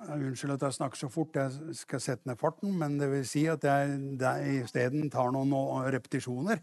[0.00, 3.44] Unnskyld at jeg snakker så fort, jeg skal sette ned farten, men det vil si
[3.52, 5.52] at jeg, jeg isteden tar noen,
[5.92, 6.62] repetisjoner.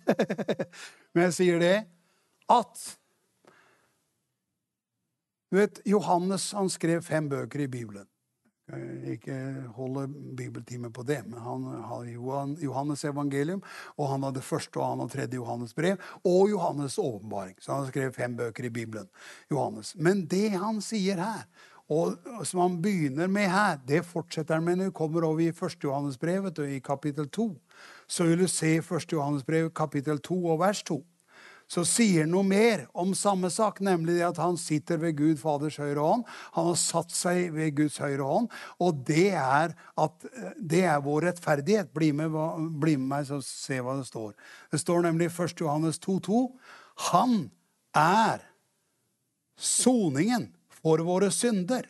[1.13, 1.75] men jeg sier det
[2.49, 2.87] at
[5.47, 8.07] Du vet, Johannes han skrev fem bøker i Bibelen.
[8.67, 9.35] Jeg ikke
[9.77, 12.03] holde bibeltime på det, men han har
[12.59, 13.61] Johannes evangelium,
[13.95, 15.95] og han hadde første og annen og tredje Johannes brev,
[16.27, 17.55] og Johannes' åpenbaring.
[17.63, 19.07] Så han skrev fem bøker i Bibelen.
[19.51, 19.93] Johannes.
[19.95, 21.47] Men det han sier her,
[21.87, 25.53] og som han begynner med her, det fortsetter han med når vi kommer over i
[25.53, 25.77] 1.
[25.83, 27.51] Johannesbrevet i kapittel 2.
[28.07, 29.13] Så vil du se 1.
[29.13, 30.99] Johannesbrev kapittel 2 og vers 2.
[31.67, 35.75] Så sier han noe mer om samme sak, nemlig at han sitter ved Gud Faders
[35.81, 36.23] høyre hånd.
[36.55, 38.47] Han har satt seg ved Guds høyre hånd,
[38.83, 41.91] og det er, at, det er vår rettferdighet.
[41.95, 42.35] Bli med,
[42.79, 44.31] bli med meg, så se hva det står.
[44.71, 45.55] Det står nemlig i 1.
[45.59, 46.45] Johannes 2,2.
[47.11, 47.35] Han
[47.95, 48.47] er
[49.59, 50.47] soningen
[50.81, 51.87] for våre synder.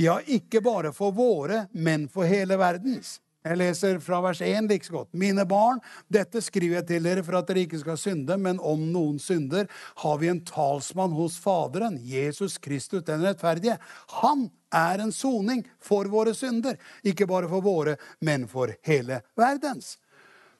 [0.00, 3.20] Ja, ikke bare for våre, men for hele verdens.
[3.44, 5.10] Jeg leser fra vers 1 like godt.
[5.12, 8.86] Mine barn, dette skriver jeg til dere for at dere ikke skal synde, men om
[8.88, 9.68] noen synder,
[10.00, 13.76] har vi en talsmann hos Faderen, Jesus Kristus den rettferdige.
[14.22, 16.80] Han er en soning for våre synder.
[17.04, 19.98] Ikke bare for våre, men for hele verdens.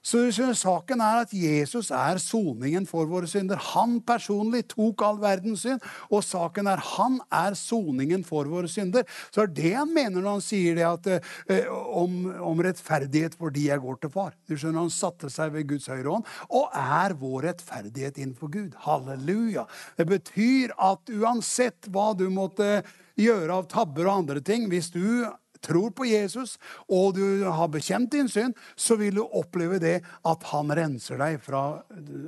[0.05, 0.27] Så
[0.59, 3.61] saken er at Jesus er soningen for våre synder.
[3.73, 9.07] Han personlig tok all verdens synd, og saken er han er soningen for våre synder.
[9.33, 11.09] Så er det han mener når han sier det at,
[11.49, 14.35] eh, om, om, rettferdighet fordi jeg går til far.
[14.49, 18.75] Du skjønner, Han satte seg ved Guds høyre hånd og er vår rettferdighet innenfor Gud.
[18.85, 19.65] Halleluja.
[19.97, 22.83] Det betyr at uansett hva du måtte
[23.17, 25.25] gjøre av tabber og andre ting, hvis du
[25.65, 26.57] tror på Jesus,
[26.93, 29.97] og du har bekjent din synd, så vil du oppleve det
[30.29, 31.63] at han renser deg fra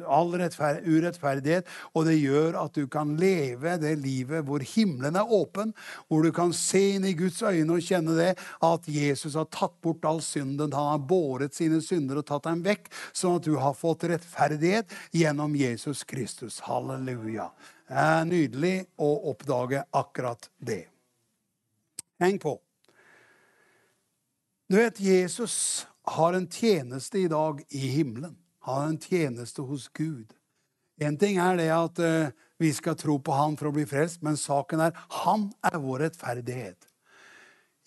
[0.08, 1.68] all urettferdighet.
[1.94, 5.74] Og det gjør at du kan leve det livet hvor himmelen er åpen,
[6.08, 8.32] hvor du kan se inn i Guds øyne og kjenne det
[8.64, 10.74] at Jesus har tatt bort all synden.
[10.74, 14.92] Han har båret sine synder og tatt dem vekk, sånn at du har fått rettferdighet
[15.16, 16.62] gjennom Jesus Kristus.
[16.66, 17.50] Halleluja.
[17.86, 20.86] Det er nydelig å oppdage akkurat det.
[22.18, 22.56] Heng på.
[24.68, 28.36] Du vet, Jesus har en tjeneste i dag i himmelen.
[28.60, 30.32] Han har en tjeneste hos Gud.
[30.98, 34.24] En ting er det at uh, vi skal tro på Han for å bli frelst,
[34.26, 36.88] men saken er han er vår rettferdighet.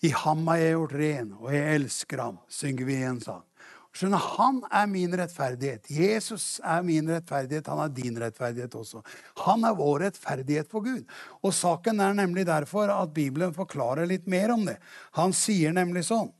[0.08, 3.44] I ham er jeg gjort ren, og jeg elsker ham, synger vi i en sang.
[3.92, 5.92] Skjønner, Han er min rettferdighet.
[5.92, 7.68] Jesus er min rettferdighet.
[7.68, 9.02] Han er din rettferdighet også.
[9.44, 11.04] Han er vår rettferdighet for Gud.
[11.44, 14.78] Og Saken er nemlig derfor at Bibelen forklarer litt mer om det.
[15.18, 16.30] Han sier nemlig sånn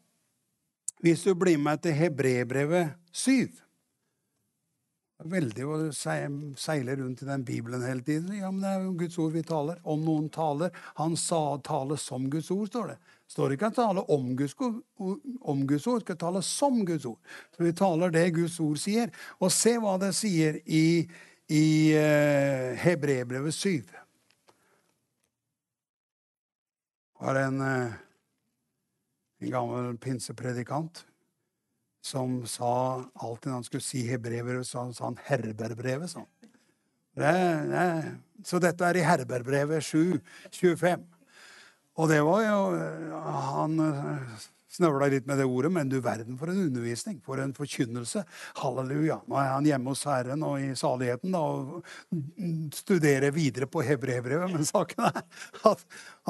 [1.00, 3.48] hvis du blir med til Hebrebrevet 7
[5.20, 5.78] det er veldig å
[6.56, 8.30] seile rundt i den Bibelen hele tiden.
[8.38, 9.76] Ja, men Det er jo Guds ord vi taler.
[9.84, 12.86] Om noen taler Han sa tale som Guds ord, står.
[12.88, 17.18] Det står ikke at tale om Guds, om Guds ord, skal tale som Guds ord.
[17.52, 19.12] Så vi taler det Guds ord sier.
[19.40, 21.04] Og se hva det sier i,
[21.52, 23.84] i uh, Hebrebrevet 7.
[27.20, 28.00] Har en uh,
[29.40, 31.04] en gammel pinsepredikant
[32.04, 36.12] som sa alltid når han skulle si hebreerbrevet, så sa han herberbrevet.
[36.12, 36.28] Sånn.
[37.16, 37.32] Det,
[37.68, 37.88] det,
[38.46, 40.20] så dette er i herberbrevet 7,
[40.54, 41.04] 25.
[42.00, 42.60] Og det var jo
[43.20, 43.74] Han
[44.70, 48.22] snøvla litt med det ordet, men du verden for en undervisning, for en forkynnelse.
[48.62, 49.18] Halleluja.
[49.28, 51.82] Nå er han hjemme hos Herren og i saligheten da, og
[52.78, 54.54] studerer videre på hebreerbrevet.
[54.54, 55.24] Men saken er
[55.72, 55.82] at,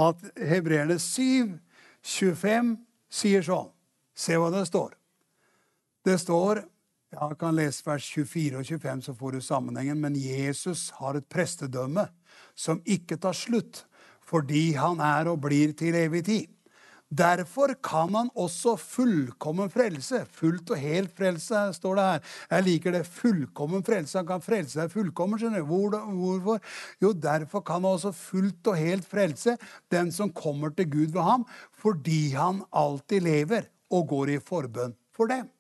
[0.09, 1.59] at hebreerne 7,
[2.01, 2.79] 25
[3.11, 3.71] sier sånn.
[4.15, 4.95] Se hva det står.
[6.07, 6.65] Det står
[7.11, 9.99] Jeg kan lese vers 24 og 25, så får du sammenhengen.
[9.99, 12.05] Men Jesus har et prestedømme
[12.55, 13.81] som ikke tar slutt,
[14.23, 16.53] fordi han er og blir til evig tid.
[17.11, 20.23] Derfor kan han også fullkommen frelse.
[20.31, 22.21] Fullt og helt frelse, står det her.
[22.53, 23.01] Jeg liker det.
[23.07, 24.19] Fullkommen frelse.
[24.21, 25.41] Han kan frelse deg fullkommen.
[25.41, 25.67] skjønner du.
[25.67, 26.61] Hvor, hvorfor?
[27.03, 29.57] Jo, derfor kan han også fullt og helt frelse
[29.91, 34.95] den som kommer til Gud ved ham, fordi han alltid lever og går i forbønn
[35.11, 35.51] for dem.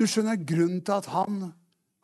[0.00, 1.52] Du skjønner grunnen til at han,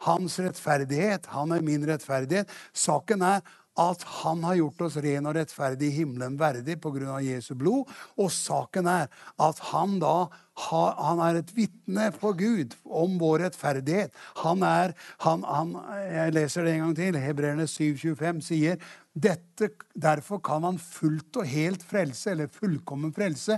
[0.04, 2.52] hans rettferdighet, han er min rettferdighet.
[2.76, 3.40] Saken er
[3.78, 7.20] at han har gjort oss ren og rettferdig i himmelen verdig pga.
[7.22, 7.90] Jesu blod.
[8.18, 10.30] Og saken er at han da
[10.60, 14.12] han er et vitne for Gud om vår rettferdighet.
[14.42, 14.92] Han er,
[15.24, 15.76] han, han,
[16.10, 17.20] Jeg leser det en gang til.
[17.22, 18.82] Hebreerne 7,25 sier
[19.14, 23.56] dette, derfor kan han fullt og helt frelse, eller fullkommen frelse,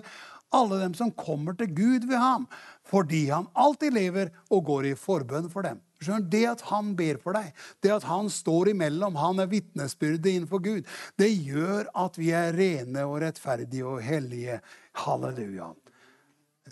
[0.57, 2.47] alle dem som kommer til Gud ved ham,
[2.89, 5.81] fordi han alltid lever og går i forbønn for dem.
[6.03, 7.53] Det at han ber for deg,
[7.85, 10.89] det at han står imellom, han er vitnesbyrdet innenfor Gud,
[11.21, 14.59] det gjør at vi er rene og rettferdige og hellige.
[15.05, 15.71] Halleluja.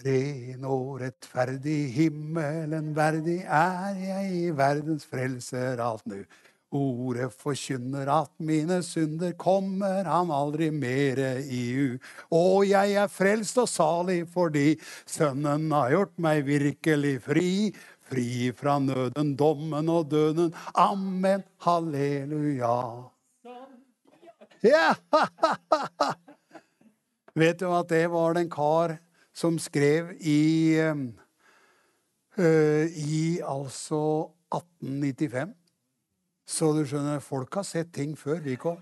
[0.01, 6.21] Ren og rettferdig, himmelen verdig er jeg i verdens frelser alt nu.
[6.71, 11.99] Ordet forkynner at mine synder kommer han aldri mere i u.
[12.31, 17.51] Og jeg er frelst og salig fordi Sønnen har gjort meg virkelig fri.
[18.11, 20.55] Fri fra nøden, dommen og døden.
[20.79, 21.43] Amen.
[21.67, 22.79] Halleluja.
[24.63, 24.95] Ja!
[27.41, 28.99] Vet du at det var den kar
[29.35, 30.79] som skrev i,
[32.39, 34.03] uh, i altså
[34.55, 35.60] 1895?
[36.51, 38.75] Så du skjønner, folk har sett ting før Rico.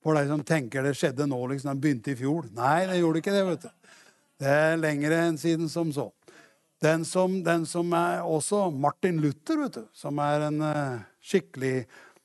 [0.00, 2.46] For de som tenker det skjedde nå, liksom, den begynte i fjor.
[2.56, 3.42] Nei, det gjorde ikke det.
[3.48, 3.96] vet du.
[4.40, 6.08] Det er lengre enn siden som så.
[6.80, 11.74] Den som, den som, er også Martin Luther, vet du, som er en uh, skikkelig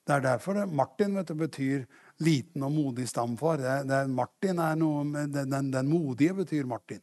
[0.05, 1.87] Det er derfor det, Martin vet du, betyr
[2.21, 3.57] liten og modig stamfar.
[3.59, 7.01] Det, det, Martin er noe den, den, den modige betyr Martin.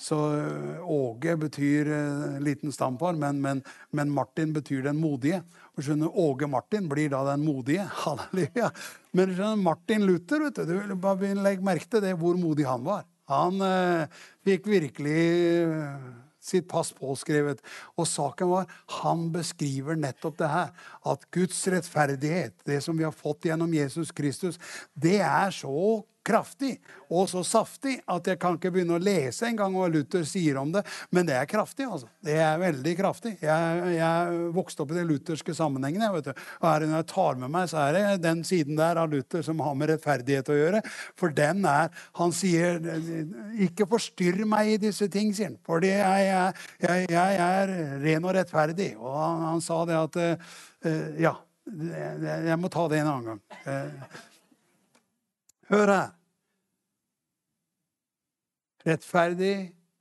[0.00, 0.16] Så
[0.80, 1.90] Åge betyr
[2.40, 3.60] liten stamfar, men, men,
[3.92, 5.42] men, Martin betyr den modige.
[5.76, 7.84] Og skjønner, Åge Martin blir da den modige.
[8.04, 8.70] Halleluja.
[9.12, 12.86] Men skjønner, Martin Luther, vet du, du bare legg merke til det, hvor modig han
[12.86, 13.04] var.
[13.30, 15.20] Han eh, fikk virkelig
[16.40, 17.60] sitt pass påskrevet.
[18.00, 20.72] Og saken var han beskriver nettopp det her.
[21.06, 24.58] At Guds rettferdighet, det som vi har fått gjennom Jesus Kristus,
[24.94, 26.74] det er så kraftig
[27.10, 30.70] og så saftig at jeg kan ikke begynne å lese engang hva Luther sier om
[30.74, 30.84] det.
[31.10, 31.88] Men det er kraftig.
[31.88, 32.06] altså.
[32.22, 33.32] Det er veldig kraftig.
[33.42, 36.12] Jeg, jeg vokste opp i de lutherske sammenhengene.
[36.14, 36.44] Vet du.
[36.60, 39.42] Og her Når jeg tar med meg, så er det den siden der av Luther
[39.46, 40.84] som har med rettferdighet å gjøre.
[41.18, 45.58] For den er Han sier 'Ikke forstyrr meg i disse ting', sier han.
[45.66, 48.94] Fordi jeg, jeg, jeg, er ren og rettferdig.
[48.98, 51.34] Og han, han sa det at uh, Ja,
[51.66, 53.40] jeg må ta det en annen gang.
[53.66, 54.29] Uh,
[55.70, 56.08] Hør her.
[58.86, 59.54] Rettferdig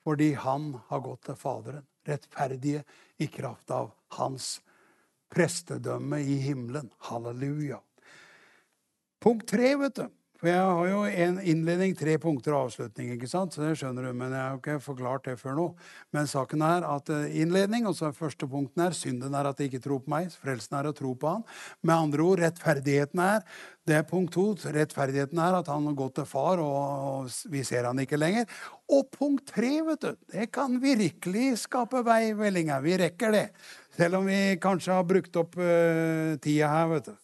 [0.08, 1.86] fordi han har gått til Faderen.
[2.08, 2.82] Rettferdige
[3.22, 4.56] i kraft av hans
[5.30, 6.90] prestedømme i himmelen.
[7.10, 7.82] Halleluja.
[9.22, 10.08] Punkt tre, vet du.
[10.40, 13.10] For jeg har jo en innledning, tre punkter og avslutning.
[13.12, 13.52] ikke sant?
[13.52, 15.66] Så det skjønner du, Men jeg har jo ikke forklart det før nå.
[16.16, 19.60] Men saken er at eh, innledning, og så er første punkten her, synden er at
[19.60, 20.30] de ikke tror på meg.
[20.32, 21.44] Frelsen er å tro på han.
[21.84, 23.44] Med andre ord, rettferdigheten er
[23.90, 24.46] det er punkt to.
[24.70, 28.48] Rettferdigheten er at han har gått til far, og vi ser han ikke lenger.
[28.96, 32.80] Og punkt tre, vet du, det kan virkelig skape vei, Vellinga.
[32.86, 33.46] Vi rekker det.
[33.98, 37.16] Selv om vi kanskje har brukt opp uh, tida her, vet du.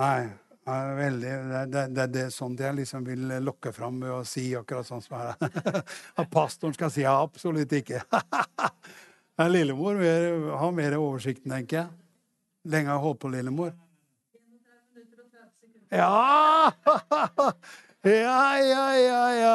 [0.00, 0.28] Nei,
[0.66, 1.30] ja, veldig.
[1.30, 4.86] Det, det, det, det, er sånt jeg liksom vil lokke fram med å si akkurat
[4.86, 5.32] sånn som her.
[6.20, 8.02] At pastoren skal si ja, absolutt ikke.
[9.40, 10.02] Men Lillemor
[10.60, 11.88] har mer oversikten, tenker jeg.
[12.68, 13.72] Lenge har jeg holdt på, Lillemor.
[15.90, 16.70] Ja!
[18.06, 19.54] ja, ja, ja, ja.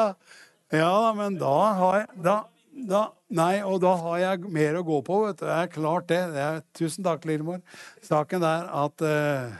[0.68, 2.34] Ja, men da har jeg da,
[2.90, 3.00] da,
[3.32, 5.46] Nei, og da har jeg mer å gå på, vet du.
[5.46, 6.18] Det er klart, det.
[6.34, 7.62] det er, tusen takk, Lillemor.
[8.04, 9.56] Saken er at uh,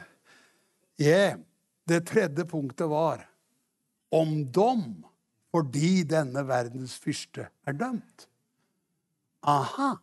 [1.00, 1.38] Yeah.
[1.86, 3.22] Det tredje punktet var
[4.10, 4.88] om dom
[5.54, 8.26] fordi denne verdens fyrste er dømt.
[9.46, 9.94] Aha.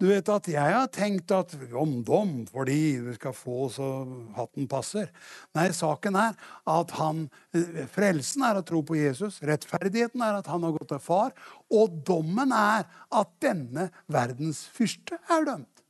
[0.00, 3.88] Du vet at jeg har tenkt at om dom fordi vi skal få så
[4.36, 5.10] hatten passer.
[5.56, 6.38] Nei, saken er
[6.72, 7.26] at han
[7.92, 9.42] Frelsen er å tro på Jesus.
[9.44, 11.34] Rettferdigheten er at han har gått til far.
[11.68, 15.84] Og dommen er at denne verdens fyrste er dømt.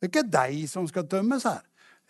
[0.00, 1.60] Det er ikke deg som skal dømmes her.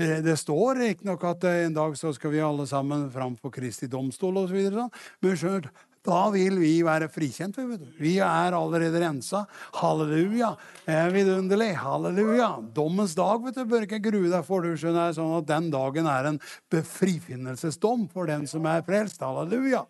[0.00, 3.52] Eh, det står riktignok at eh, en dag så skal vi alle sammen fram for
[3.52, 4.56] Kristi domstol osv.
[4.72, 4.92] Sånn.
[5.20, 5.68] Men skjønt,
[6.06, 7.58] da vil vi være frikjent.
[8.00, 9.42] Vi er allerede rensa.
[9.76, 10.54] Halleluja.
[10.88, 11.74] Er vidunderlig.
[11.82, 12.54] Halleluja.
[12.76, 14.64] Dommens dag vet du, bør ikke grue deg for.
[14.64, 16.40] Du skjønner, sånn at Den dagen er en
[16.72, 19.20] befrifinnelsesdom for den som er frelst.
[19.20, 19.84] Halleluja.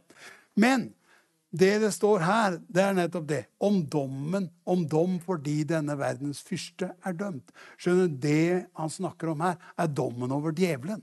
[0.59, 0.91] Men
[1.51, 3.41] det det står her, det er nettopp det.
[3.59, 4.47] Om dommen.
[4.63, 7.51] Om dom fordi denne verdens fyrste er dømt.
[7.81, 11.03] Skjønner Det han snakker om her, er dommen over djevelen.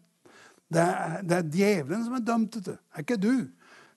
[0.72, 2.74] Det er, det er djevelen som er dømt, vet du.
[2.76, 3.36] Det er ikke du.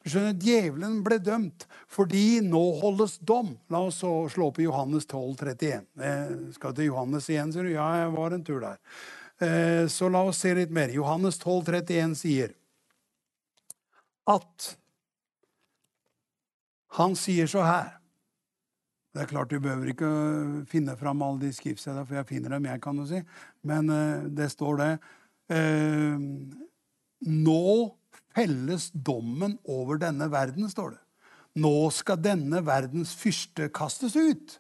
[0.00, 3.52] Skjønner, Djevelen ble dømt fordi nå holdes dom.
[3.70, 5.84] La oss så slå i Johannes 12, 31.
[6.00, 7.74] Jeg skal til Johannes igjen, sier du.
[7.74, 8.80] Ja, jeg var en tur der.
[9.44, 10.92] Eh, så la oss se litt mer.
[10.94, 12.56] Johannes 12, 31 sier
[14.30, 14.70] at
[16.98, 17.92] han sier så her
[19.14, 20.10] Det er klart Du behøver ikke
[20.70, 23.20] finne fram alle de skriftstedene, for jeg finner dem, jeg, kan du si.
[23.66, 24.90] Men uh, det står det
[25.54, 26.18] uh,
[27.30, 27.62] Nå
[28.30, 31.00] felles dommen over denne verden, står det.
[31.60, 34.54] Nå skal denne verdens fyrste kastes ut.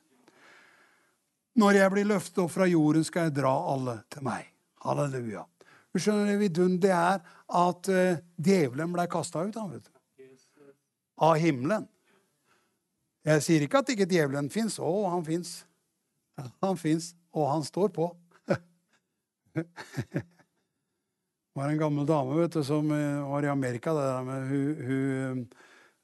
[1.60, 4.50] Når jeg blir løftet opp fra jorden, skal jeg dra alle til meg.
[4.82, 5.44] Halleluja.
[5.90, 7.22] Du skjønner det vidunderlige er
[7.62, 9.94] at uh, djevelen ble kasta ut han, vet du.
[11.20, 11.86] av himmelen.
[13.26, 14.78] Jeg sier ikke at ikke djevelen fins.
[14.80, 15.60] Å, han fins.
[16.64, 18.06] Han fins, og han står på.
[18.48, 19.64] det
[21.58, 23.92] var en gammel dame vet du, som eh, var i Amerika.
[23.92, 25.42] Der, men hun, hun,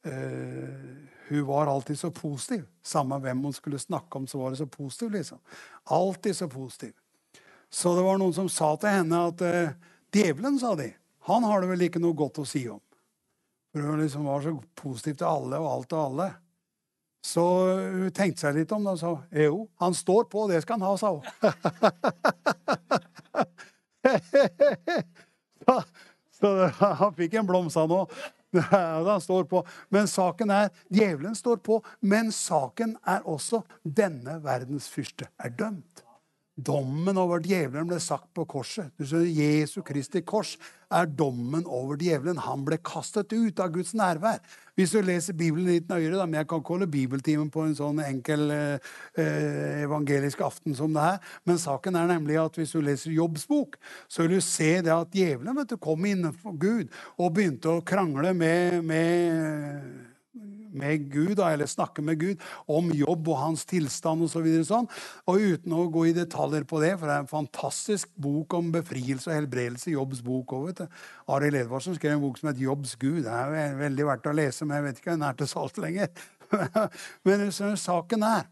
[0.05, 2.67] uh, hun var alltid så positiv.
[2.85, 5.15] Samme hvem hun skulle snakke om, så var hun så positiv.
[5.17, 5.41] liksom.
[5.85, 6.93] Alltid så positiv.
[7.73, 9.73] Så det var noen som sa til henne at uh,
[10.13, 10.91] djevelen, sa de,
[11.31, 12.83] han har det vel ikke noe godt å si om.
[13.73, 16.29] For hun liksom var så positiv til alle og alt og alle.
[17.27, 17.43] Så
[17.75, 19.11] hun tenkte seg litt om det og sa
[19.43, 21.25] jo, han står på, det skal han ha, sa hun.
[26.39, 28.07] så, han fikk en blomst, han òg.
[28.71, 29.61] Han står på.
[29.93, 35.96] Men saken er djevelen står på, men saken er også denne verdens fyrste er dømt.
[36.57, 38.89] Dommen over djevelen ble sagt på korset.
[38.97, 40.55] Du ser, Jesu Kristi kors
[40.89, 42.39] er dommen over djevelen.
[42.41, 44.41] Han ble kastet ut av Guds nærvær.
[44.73, 47.77] Hvis du leser Bibelen litt nøyere, da, men jeg kan ikke holde bibeltimen på en
[47.77, 48.89] sånn enkel eh,
[49.21, 53.45] eh, evangelisk aften som det her, men saken er nemlig at hvis du leser Jobbs
[53.53, 53.77] bok,
[54.09, 57.85] så vil du se det at djevelen vet du, kom innenfor Gud og begynte å
[57.85, 60.16] krangle med, med
[60.79, 64.37] med Gud, eller snakke med Gud om jobb og hans tilstand osv.
[64.37, 64.89] Så videre, sånn.
[65.31, 68.69] Og uten å gå i detaljer på det, for det er en fantastisk bok om
[68.75, 69.95] befrielse og helbredelse.
[69.95, 70.89] Jobbs bok også,
[71.33, 73.25] Arild Edvardsen skrev en bok som heter 'Jobbs Gud'.
[73.25, 75.81] Det er veldig verdt å lese, men jeg vet ikke om den er til salgs
[75.81, 76.09] lenger.
[77.25, 78.47] men saken er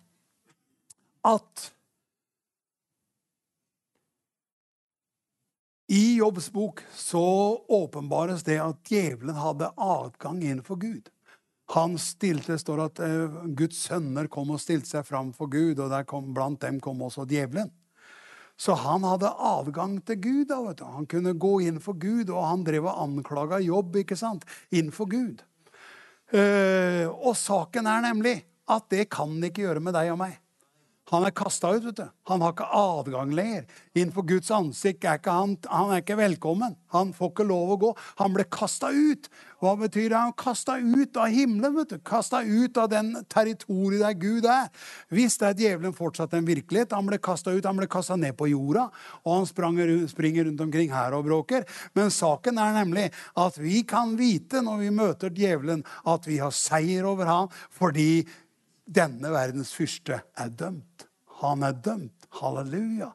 [1.25, 1.71] at
[5.95, 7.25] I Jobbs bok så
[7.69, 11.11] åpenbares det at djevelen hadde adgang innenfor Gud.
[11.73, 15.95] Han stilte, står at uh, Guds sønner kom og stilte seg fram for Gud, og
[16.11, 17.73] kom, blant dem kom også djevelen.
[18.61, 20.45] Så han hadde adgang til Gud.
[20.51, 20.85] Da, vet du.
[20.87, 24.45] Han kunne gå inn for Gud, og han drev og anklaga jobb ikke sant?
[24.71, 25.43] innenfor Gud.
[26.35, 28.39] Uh, og saken er nemlig
[28.71, 30.39] at det kan ikke gjøre med deg og meg.
[31.13, 31.85] Han er kasta ut.
[31.85, 32.07] vet du.
[32.31, 33.65] Han har ikke adgang lenger.
[33.93, 36.77] Innenfor Guds ansikt er ikke han, han er ikke velkommen.
[36.95, 37.91] Han får ikke lov å gå.
[38.23, 39.29] Han ble kasta ut.
[39.61, 40.17] Hva betyr det?
[40.17, 41.75] Han kasta ut av himmelen.
[41.77, 41.99] vet du.
[42.05, 44.71] Kasta ut av den territoriet der Gud er.
[45.13, 46.97] Hvis det er djevelen fortsatt en virkelighet.
[46.97, 48.89] Han ble kasta ut, han ble kasta ned på jorda,
[49.25, 51.69] og han rundt, springer rundt omkring her og bråker.
[51.95, 56.53] Men saken er nemlig at vi kan vite når vi møter djevelen, at vi har
[56.55, 58.25] seier over ham fordi
[58.85, 61.09] denne verdens fyrste er dømt.
[61.41, 62.29] Han er dømt.
[62.41, 63.13] Halleluja.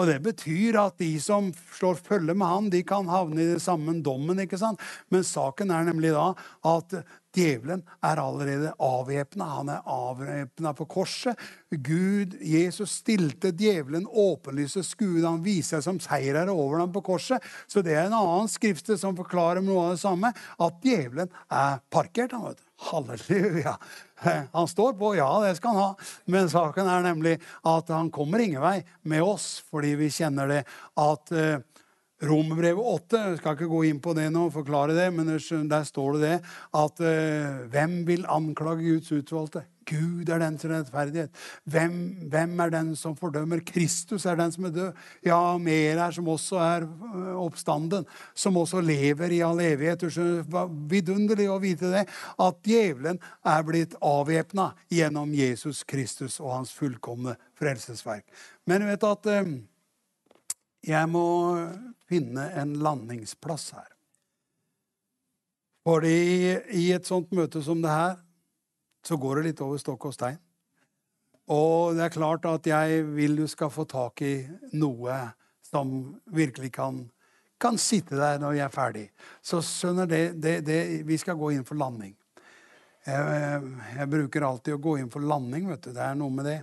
[0.00, 3.60] Og Det betyr at de som slår følge med han, de kan havne i den
[3.60, 4.40] samme dommen.
[4.40, 4.80] ikke sant?
[5.10, 6.32] Men saken er nemlig da
[6.64, 6.96] at
[7.36, 9.48] djevelen er allerede avvæpna.
[9.58, 11.38] Han er avvæpna på korset.
[11.70, 15.22] Gud, Jesus, stilte djevelen åpenlyse skue.
[15.24, 17.42] Han viser seg som seierherre over ham på korset.
[17.70, 20.32] Så det er en annen skrift som forklarer noe av det samme.
[20.60, 22.36] At djevelen er parkert.
[22.36, 22.68] han vet du.
[22.82, 23.76] Halleluja.
[24.52, 26.08] Han står på, ja, det skal han ha.
[26.24, 30.62] Men saken er nemlig at han kommer ingen vei med oss, fordi vi kjenner det
[31.00, 31.62] at uh,
[32.22, 35.86] Romerbrevet 8 jeg skal ikke gå inn på det nå og forklare det, men der
[35.88, 36.36] står det det
[36.78, 39.64] at uh, hvem vil anklage Guds utvalgte?
[39.88, 41.30] Gud er den er rettferdighet.
[41.64, 41.94] Hvem,
[42.30, 43.64] hvem, er den som fordømmer?
[43.66, 45.00] Kristus er den som er død.
[45.26, 50.04] Ja, mer er som også er øh, oppstanden, som også lever i all evighet.
[50.90, 52.06] Vidunderlig å vite det,
[52.38, 58.24] at djevelen er blitt avvæpna gjennom Jesus Kristus og hans fullkomne frelsesverk.
[58.66, 59.54] Men du vet at øh,
[60.82, 61.26] jeg må
[62.10, 63.90] finne en landingsplass her.
[65.86, 66.16] Fordi
[66.78, 68.16] i et sånt møte som det her
[69.06, 70.38] så går det litt over stokk og stein.
[71.50, 74.34] Og det er klart at jeg vil du skal få tak i
[74.78, 75.16] noe
[75.66, 77.00] som virkelig kan,
[77.60, 79.06] kan sitte der når jeg er ferdig.
[79.42, 82.14] Så skjønner det, det, det, Vi skal gå inn for landing.
[83.02, 83.62] Jeg,
[83.96, 85.66] jeg, bruker alltid å gå inn for landing.
[85.72, 85.90] vet du.
[85.90, 86.60] Det er noe med det.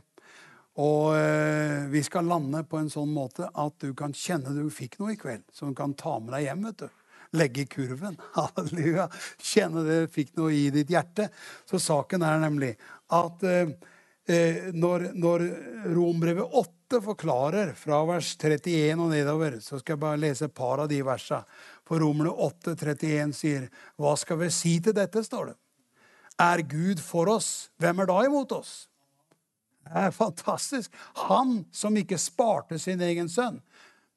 [0.79, 4.99] Og eh, vi skal lande på en sånn måte at du kan kjenne du fikk
[5.01, 6.65] noe i kveld, som du kan ta med deg hjem.
[6.69, 6.89] vet du
[7.37, 8.17] legge i kurven.
[8.37, 9.07] Halleluja.
[9.37, 11.29] Kjenne du fikk noe i ditt hjerte.
[11.69, 12.73] Så saken er nemlig
[13.15, 13.73] at eh,
[14.29, 15.45] eh når, når
[15.95, 20.81] Rombrevet 8 forklarer fra vers 31 og nedover, så skal jeg bare lese et par
[20.81, 21.45] av de versene.
[21.85, 25.57] For Romerne 8, 31 sier, 'Hva skal vi si til dette?' står det.
[26.39, 28.87] Er Gud for oss, hvem er da imot oss?
[29.89, 30.93] Det er fantastisk.
[31.25, 33.57] Han som ikke sparte sin egen sønn,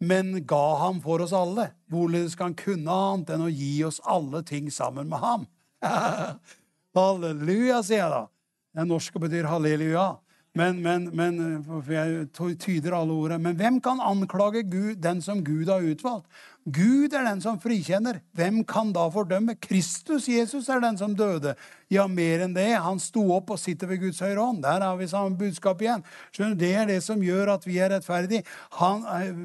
[0.02, 1.70] men ga ham for oss alle.
[1.92, 5.46] Hvordan skal han kunne annet enn å gi oss alle ting sammen med ham?
[6.98, 8.26] halleluja, sier jeg da.
[8.72, 10.10] Det norske betyr halleluja.
[10.58, 12.26] Men, men, men, for jeg
[12.60, 13.40] tyder alle ordene.
[13.46, 16.28] Men hvem kan anklage Gud, den som Gud har utvalgt?
[16.64, 18.20] Gud er den som frikjenner.
[18.38, 19.56] Hvem kan da fordømme?
[19.58, 21.56] Kristus Jesus er den som døde.
[21.92, 22.70] Ja, mer enn det.
[22.80, 24.62] Han sto opp og sitter ved Guds høyre hånd.
[24.64, 26.04] Der har vi samme budskap igjen.
[26.32, 28.46] Skjønner, du, Det er det som gjør at vi er rettferdige.
[28.78, 29.02] Han,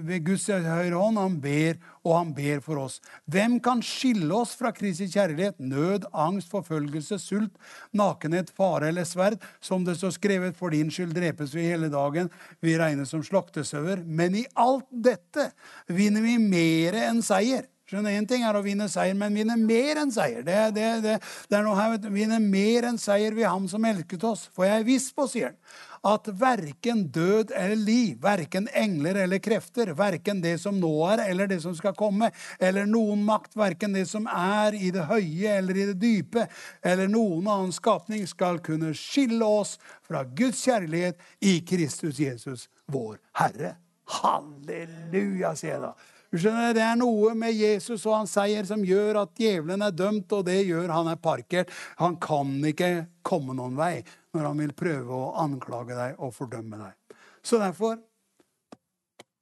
[0.07, 3.01] ved Guds høyre hånd han ber, og han ber for oss.
[3.27, 5.57] Hvem kan skille oss fra Kristi kjærlighet?
[5.59, 7.57] Nød, angst, forfølgelse, sult,
[7.91, 9.41] nakenhet, fare eller sverd.
[9.59, 12.31] Som det står skrevet, for din skyld drepes vi hele dagen.
[12.63, 14.05] Vi regnes som slaktesauer.
[14.05, 15.49] Men i alt dette
[15.91, 17.65] vinner vi mere enn seier.
[17.87, 20.41] Skjønner, Én ting er å vinne seier, men vinne mer enn seier.
[20.43, 21.13] Det, det, det,
[21.47, 24.49] det er noe her, Vinne mer enn seier ved Ham som elsket oss.
[24.51, 25.61] For jeg er viss på, sier han,
[26.07, 31.47] at verken død eller liv, verken engler eller krefter, verken det som nå er eller
[31.47, 32.29] det som skal komme,
[32.59, 36.43] eller noen makt, verken det som er i det høye eller i det dype,
[36.83, 43.15] eller noen annen skapning, skal kunne skille oss fra Guds kjærlighet i Kristus Jesus, vår
[43.39, 43.77] Herre.
[44.19, 45.95] Halleluja, sier jeg da.
[46.37, 49.93] Du skjønner, Det er noe med Jesus og hans seier som gjør at djevelen er
[49.95, 51.71] dømt, og det gjør han er parkert.
[51.97, 54.03] Han kan ikke komme noen vei
[54.37, 57.15] når han vil prøve å anklage deg og fordømme deg.
[57.41, 57.97] Så derfor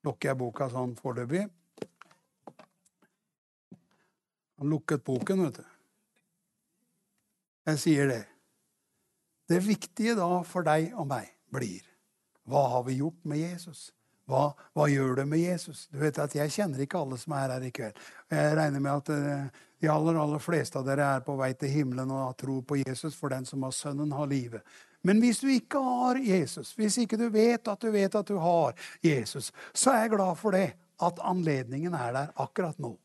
[0.08, 1.44] lukker jeg boka sånn foreløpig.
[4.64, 5.68] Han lukket boken, vet du.
[7.74, 8.24] Jeg sier det.
[9.52, 11.84] Det viktige da for deg og meg blir
[12.48, 13.90] hva har vi gjort med Jesus?
[14.26, 15.86] Hva, hva, gjør det med Jesus?
[15.92, 18.00] Du vet at Jeg kjenner ikke alle som er her i kveld.
[18.34, 21.70] Jeg regner med at uh, de aller aller fleste av dere er på vei til
[21.70, 24.66] himmelen og har tro på Jesus, for den som har Sønnen, har livet.
[25.06, 28.40] Men hvis du ikke har Jesus, hvis ikke du vet at du vet at du
[28.42, 28.74] har
[29.06, 30.72] Jesus, så er jeg glad for det,
[31.06, 32.96] at anledningen er der akkurat nå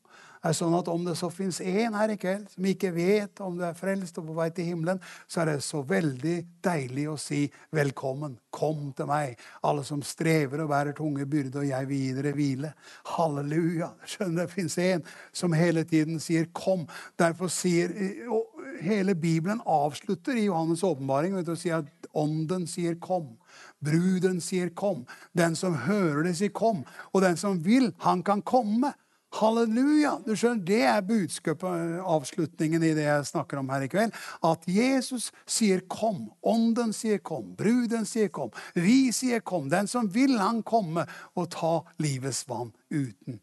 [0.45, 3.59] er sånn at om det så fins én her i kveld som ikke vet om
[3.59, 7.17] du er frelst og på vei til himmelen, så er det så veldig deilig å
[7.21, 7.43] si
[7.77, 8.39] velkommen.
[8.51, 9.37] Kom til meg,
[9.67, 12.73] alle som strever og bærer tunge byrder, og jeg vil gi dere hvile.
[13.17, 13.93] Halleluja.
[14.09, 16.89] Skjønner Det fins en som hele tiden sier 'kom'.
[17.19, 17.93] Derfor sier
[18.31, 21.85] og Hele Bibelen avslutter i Johannes' åpenbaring å si at
[22.17, 23.37] ånden sier 'kom'.
[23.85, 25.07] Bruden sier 'kom'.
[25.37, 26.85] Den som hører det, sier 'kom'.
[27.13, 28.95] Og den som vil, han kan komme.
[29.31, 30.17] Halleluja!
[30.27, 34.15] Du skjønner, Det er budskapet, avslutningen i det jeg snakker om her i kveld.
[34.43, 36.33] At Jesus sier 'kom'.
[36.43, 37.55] Ånden sier 'kom'.
[37.57, 38.51] Bruden sier 'kom'.
[38.75, 39.71] Vi sier 'kom'.
[39.71, 41.07] Den som vil, han komme
[41.37, 43.41] og ta livets vann uten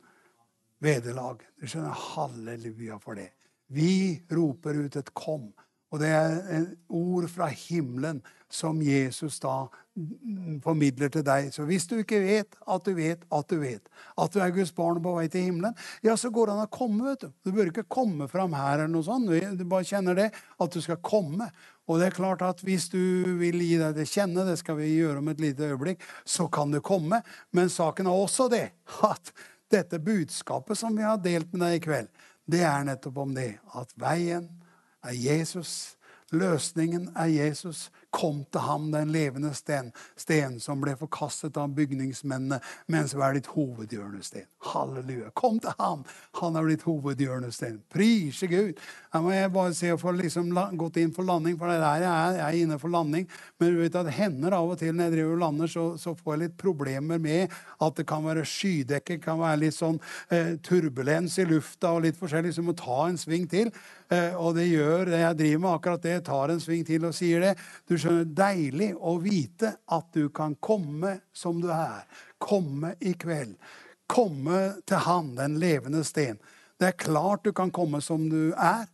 [0.81, 1.39] vederlag.
[1.61, 3.31] Du skjønner, Halleluja for det.
[3.69, 5.53] Vi roper ut et 'kom'.
[5.91, 8.19] Og det er en ord fra himmelen
[8.51, 9.67] som Jesus da
[10.63, 11.49] formidler til deg.
[11.53, 13.87] Så hvis du ikke vet at du vet at du vet
[14.19, 15.75] at du er Guds barn på vei til himmelen,
[16.05, 17.09] ja, så går det an å komme.
[17.09, 19.31] vet Du Du bør ikke komme fram her, eller noe sånt.
[19.57, 21.49] Du bare kjenner det, at du skal komme.
[21.87, 22.99] Og det er klart at Hvis du
[23.39, 26.71] vil gi deg til kjenne, det skal vi gjøre om et lite øyeblikk, så kan
[26.71, 27.21] du komme.
[27.51, 28.71] Men saken er også det
[29.07, 29.33] at
[29.71, 32.07] dette budskapet som vi har delt med deg i kveld,
[32.47, 34.47] det er nettopp om det at veien
[35.07, 35.97] er Jesus.
[36.35, 37.87] Løsningen er Jesus.
[38.11, 42.59] Kom til ham, den levende sten, sten som ble forkastet av bygningsmennene,
[42.91, 44.47] men som er ditt hovedhjørnesten.
[44.71, 45.29] Halleluja.
[45.37, 46.05] Kom til ham!
[46.39, 47.81] Han er blitt hovedhjørnesten.
[47.93, 48.79] Prise Gud!
[49.13, 50.49] Her må jeg bare se å få liksom
[50.79, 52.39] gått inn for landing, for det er der jeg er.
[52.39, 53.27] Jeg er inne for landing.
[53.59, 56.15] Men du vet at hender av og til når jeg driver og lander, så, så,
[56.17, 59.99] får jeg litt problemer med at det kan være skydekke, kan være litt sånn
[60.33, 63.71] eh, turbulens i lufta og litt forskjellig, så må ta en sving til.
[64.09, 66.17] Eh, og det gjør det jeg driver med, akkurat det.
[66.27, 67.53] Tar en sving til og sier det.
[67.89, 72.05] Du skjønner, Deilig å vite at du kan komme som du er.
[72.39, 73.57] Komme i kveld.
[74.07, 76.39] Komme til Han, den levende sten.
[76.79, 78.85] Det er klart du kan komme som du er.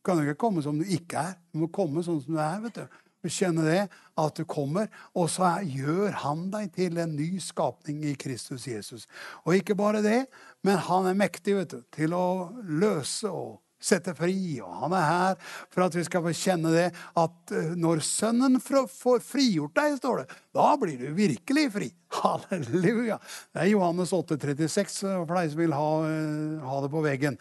[0.00, 1.38] Du kan ikke komme som du ikke er.
[1.52, 2.60] Du må komme sånn som du er.
[2.66, 3.00] vet du.
[3.28, 3.80] Kjenne det,
[4.16, 8.64] at du kommer, og så er, gjør han deg til en ny skapning i Kristus
[8.64, 9.04] Jesus.
[9.44, 10.22] Og ikke bare det,
[10.64, 14.60] men han er mektig vet du, til å løse og sette fri.
[14.62, 18.60] Og han er her for at vi skal få kjenne det at eh, når Sønnen
[18.60, 21.88] får frigjort deg, står det, da blir du virkelig fri.
[22.20, 23.20] Halleluja!
[23.54, 27.04] Det er Johannes 8, 36 eh, for deg som vil ha, eh, ha det på
[27.04, 27.38] veggen.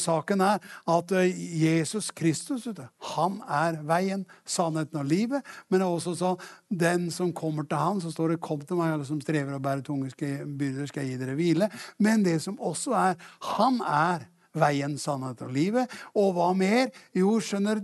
[0.00, 2.66] Saken er at Jesus Kristus
[3.14, 5.46] han er veien, sannheten og livet.
[5.70, 9.06] Men også sånn den som kommer til han, så står det 'Kom til meg, alle
[9.06, 11.70] som strever og bærer tunge byrder, skal jeg gi dere hvile'.
[11.98, 14.26] Men det som også er Han er
[14.58, 15.90] veien, sannhet og livet.
[16.18, 16.90] Og hva mer?
[17.16, 17.82] Jo, skjønner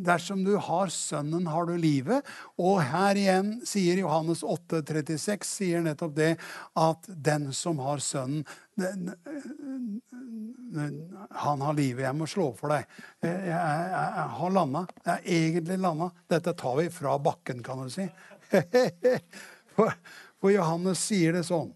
[0.00, 2.24] Dersom du har Sønnen, har du livet.
[2.60, 6.30] Og her igjen sier Johannes 8, 36, sier nettopp det
[6.78, 8.46] at den som har Sønnen
[11.30, 12.04] han har livet.
[12.06, 12.86] Jeg må slå for deg.
[13.24, 14.84] Jeg, jeg, jeg har landa.
[15.04, 16.10] Jeg er egentlig landa.
[16.30, 18.08] Dette tar vi fra bakken, kan du si.
[19.70, 19.92] For,
[20.42, 21.68] for Johannes sier det sånn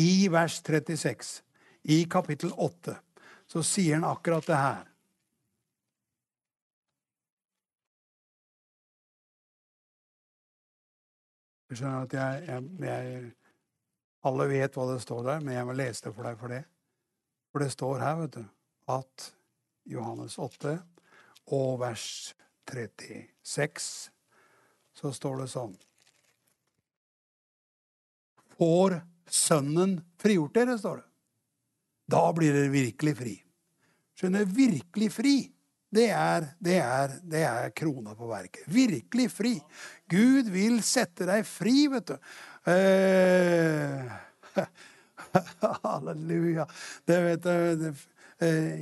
[0.00, 1.43] i vers 36
[1.84, 2.96] i kapittel 8
[3.46, 4.84] så sier han akkurat det her.
[11.68, 13.30] Du skjønner at jeg, jeg, jeg,
[14.24, 16.62] Alle vet hva det står der, men jeg må lese det for deg for det.
[17.52, 18.44] For det står her, vet du,
[18.94, 19.30] at
[19.92, 20.78] Johannes 8
[21.52, 22.06] og vers
[22.70, 23.88] 36,
[24.96, 25.74] så står det sånn
[28.54, 29.02] Får
[29.34, 31.13] Sønnen frigjort dere, står det.
[32.10, 33.34] Da blir dere virkelig fri.
[34.18, 35.34] Skjønner, virkelig fri.
[35.94, 38.64] Det er, det, er, det er, krona på verket.
[38.70, 39.54] Virkelig fri.
[40.10, 42.16] Gud vil sette deg fri, vet du.
[42.70, 44.10] Eh,
[45.84, 46.66] halleluja.
[47.06, 48.02] Det vet Eh,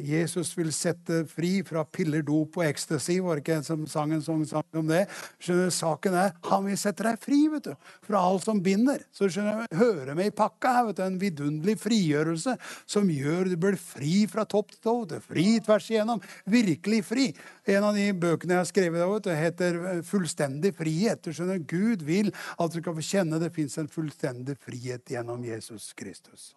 [0.07, 3.19] Jesus vil sette fri fra piller, dop og ecstasy.
[3.23, 4.45] Var det ikke en som sang en sang,
[4.79, 5.05] om det?
[5.43, 7.73] Skjønner Saken er han vil sette deg fri vet du,
[8.07, 9.03] fra alt som binder.
[9.15, 12.57] Så skjønner du, hører med i pakka her, vet du, en vidunderlig frigjørelse
[12.87, 14.97] som gjør du blir fri fra topp til tå.
[15.27, 16.23] Fri tvers igjennom.
[16.51, 17.29] Virkelig fri.
[17.69, 21.23] En av de bøkene jeg har skrevet, vet du, heter 'Fullstendig frihet'.
[21.23, 25.45] Du skjønner, Gud vil at du skal få kjenne det fins en fullstendig frihet gjennom
[25.45, 26.53] Jesus Kristus.